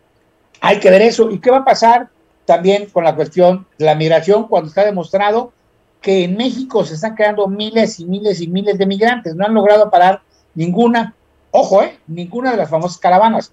[0.60, 1.30] hay que ver eso.
[1.30, 2.08] ¿Y qué va a pasar
[2.44, 5.52] también con la cuestión de la migración cuando está demostrado
[6.00, 9.34] que en México se están creando miles y miles y miles de migrantes?
[9.34, 10.22] No han logrado parar
[10.54, 11.14] ninguna
[11.52, 11.98] Ojo, ¿eh?
[12.06, 13.52] Ninguna de las famosas caravanas.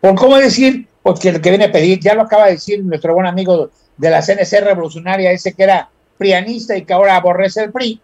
[0.00, 3.14] Por cómo decir, porque el que viene a pedir, ya lo acaba de decir nuestro
[3.14, 5.88] buen amigo de la CNC revolucionaria, ese que era
[6.18, 7.98] prianista y que ahora aborrece el PRI,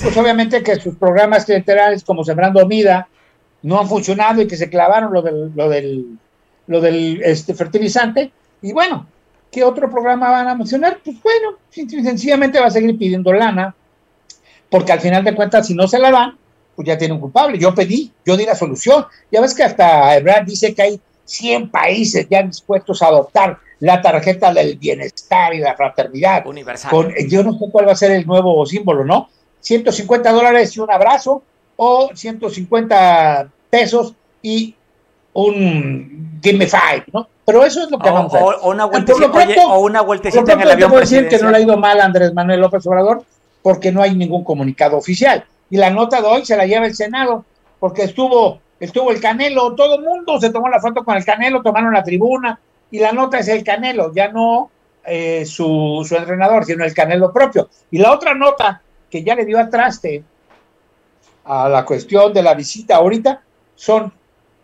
[0.00, 3.08] pues obviamente que sus programas clientelares como Sembrando Vida
[3.62, 6.18] no han funcionado y que se clavaron lo del, lo del,
[6.68, 8.30] lo del este, fertilizante.
[8.62, 9.08] Y bueno,
[9.52, 10.98] ¿qué otro programa van a mencionar?
[11.04, 13.74] Pues bueno, sencillamente va a seguir pidiendo lana,
[14.70, 16.38] porque al final de cuentas, si no se la dan,
[16.74, 17.58] pues ya tiene un culpable.
[17.58, 19.06] Yo pedí, yo di la solución.
[19.30, 24.00] Ya ves que hasta Ebrard dice que hay 100 países ya dispuestos a adoptar la
[24.00, 26.46] tarjeta del bienestar y la fraternidad.
[26.46, 27.14] Universal.
[27.28, 29.28] yo no sé cuál va a ser el nuevo símbolo, ¿no?
[29.60, 31.42] 150 dólares y un abrazo
[31.76, 34.74] o 150 pesos y
[35.34, 37.28] un give me five, ¿no?
[37.44, 38.54] Pero eso es lo que vamos a hacer.
[38.62, 41.76] O una vueltecita, o una vueltecita en el avión decir que no le ha ido
[41.76, 43.24] mal a Andrés Manuel López Obrador
[43.62, 45.44] porque no hay ningún comunicado oficial.
[45.70, 47.44] Y la nota de hoy se la lleva el Senado
[47.80, 51.62] porque estuvo estuvo el Canelo, todo el mundo se tomó la foto con el Canelo,
[51.62, 52.58] tomaron la tribuna
[52.90, 54.70] y la nota es el Canelo, ya no
[55.04, 57.68] eh, su, su entrenador, sino el Canelo propio.
[57.92, 60.24] Y la otra nota que ya le dio a traste
[61.44, 63.40] a la cuestión de la visita ahorita
[63.76, 64.12] son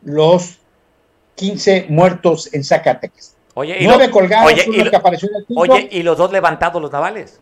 [0.02, 0.57] los
[1.38, 3.36] 15 muertos en Zacatecas.
[3.54, 6.82] Oye, y Nueve colgados, oye, y, que apareció en el oye, y los dos levantados,
[6.82, 7.40] los navales.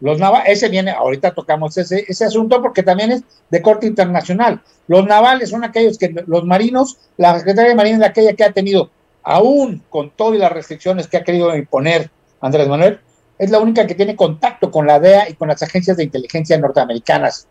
[0.00, 4.60] Los navales, ese viene, ahorita tocamos ese, ese asunto porque también es de corte internacional.
[4.88, 8.52] Los navales son aquellos que, los marinos, la Secretaría de Marina es aquella que ha
[8.52, 8.90] tenido,
[9.22, 12.10] aún con todas las restricciones que ha querido imponer
[12.40, 13.00] Andrés Manuel,
[13.38, 16.58] es la única que tiene contacto con la DEA y con las agencias de inteligencia
[16.58, 17.46] norteamericanas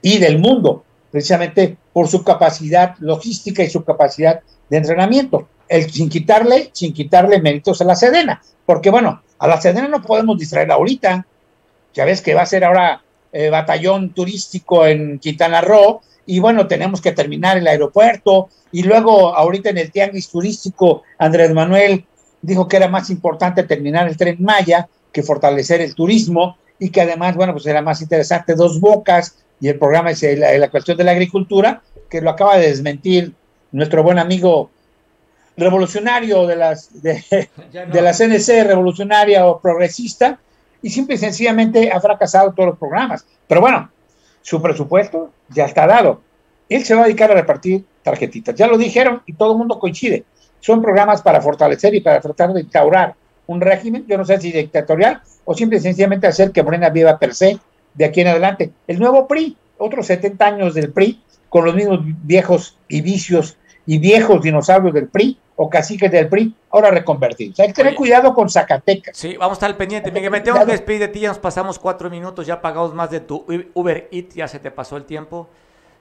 [0.00, 6.08] y del mundo, precisamente por su capacidad logística y su capacidad de entrenamiento, el, sin
[6.08, 10.70] quitarle, sin quitarle méritos a la Sedena, porque bueno, a la Sedena no podemos distraer
[10.70, 11.26] ahorita,
[11.94, 13.02] ya ves que va a ser ahora
[13.32, 19.34] eh, batallón turístico en Quintana Roo, y bueno, tenemos que terminar el aeropuerto, y luego
[19.34, 22.04] ahorita en el tianguis turístico, Andrés Manuel
[22.42, 27.00] dijo que era más importante terminar el tren Maya que fortalecer el turismo, y que
[27.00, 31.04] además, bueno, pues era más interesante dos bocas, y el programa es la, cuestión de
[31.04, 33.34] la agricultura, que lo acaba de desmentir
[33.72, 34.70] nuestro buen amigo
[35.56, 37.22] revolucionario de las de,
[37.72, 40.38] de, la CNC revolucionaria o progresista
[40.80, 43.26] y simple y sencillamente ha fracasado todos los programas.
[43.46, 43.90] Pero bueno,
[44.42, 46.22] su presupuesto ya está dado.
[46.68, 48.54] Él se va a dedicar a repartir tarjetitas.
[48.54, 50.24] Ya lo dijeron y todo el mundo coincide.
[50.60, 53.14] Son programas para fortalecer y para tratar de instaurar
[53.46, 57.18] un régimen, yo no sé si dictatorial o simple y sencillamente hacer que Morena viva
[57.18, 57.58] per se
[57.94, 58.70] de aquí en adelante.
[58.86, 63.98] El nuevo PRI, otros 70 años del PRI, con los mismos viejos y vicios y
[63.98, 67.58] viejos dinosaurios del PRI o caciques del PRI, ahora reconvertidos.
[67.58, 69.16] Hay que tener cuidado con Zacatecas.
[69.16, 70.12] Sí, vamos a estar al pendiente.
[70.12, 73.10] Miguel, me tengo que despedir de ti, ya nos pasamos cuatro minutos, ya pagamos más
[73.10, 73.44] de tu
[73.74, 75.48] Uber Eats, ya se te pasó el tiempo.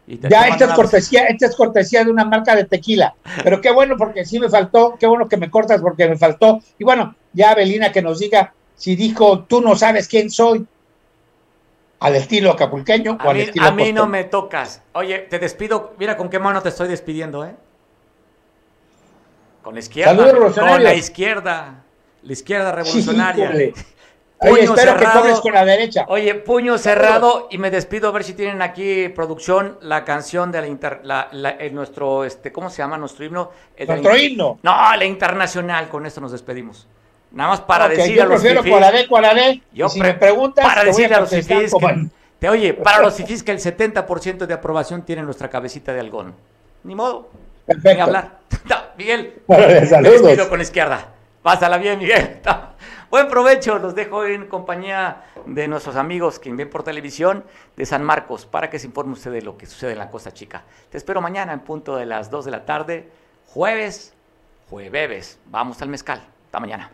[0.05, 3.15] ya, esta es, cortesía, esta es cortesía de una marca de tequila.
[3.43, 6.59] Pero qué bueno, porque sí me faltó, qué bueno que me cortas porque me faltó.
[6.77, 10.67] Y bueno, ya Belina que nos diga si dijo, tú no sabes quién soy
[11.99, 14.83] al estilo acapulqueño o al estilo A mí no me tocas.
[14.93, 15.93] Oye, te despido.
[15.97, 17.55] Mira con qué mano te estoy despidiendo, ¿eh?
[19.63, 20.33] Con la izquierda.
[20.53, 21.83] con la izquierda.
[22.23, 23.49] La izquierda revolucionaria.
[23.49, 23.73] Oye,
[24.63, 26.05] espero cerrado, que con la derecha.
[26.09, 30.61] Oye, puño cerrado y me despido a ver si tienen aquí producción la canción de
[30.61, 31.29] la, inter, la,
[31.71, 33.51] nuestro este ¿cómo se llama nuestro himno?
[33.87, 34.59] nuestro himno.
[34.61, 36.87] No, la internacional, con esto nos despedimos.
[37.31, 39.07] Nada más para decir yo a los fifís.
[39.07, 42.07] Cuál Yo si me preguntas, para decirle a, los fifís que,
[42.39, 46.33] te, oye, para los fifís que el 70% de aprobación tiene nuestra cabecita de algún.
[46.83, 47.29] Ni modo.
[47.65, 48.03] Perfecto.
[48.03, 48.39] hablar.
[48.97, 50.21] Miguel, saludos.
[50.21, 51.07] Me despido con la izquierda.
[51.43, 52.41] Pásala bien, Miguel.
[53.09, 57.45] Buen provecho, los dejo en compañía de nuestros amigos que ven por televisión
[57.77, 60.33] de San Marcos para que se informe usted de lo que sucede en la Costa
[60.33, 60.63] Chica.
[60.89, 63.09] Te espero mañana en punto de las 2 de la tarde,
[63.45, 64.13] jueves,
[64.69, 65.39] jueves.
[65.45, 66.21] Vamos al mezcal.
[66.47, 66.91] Hasta mañana.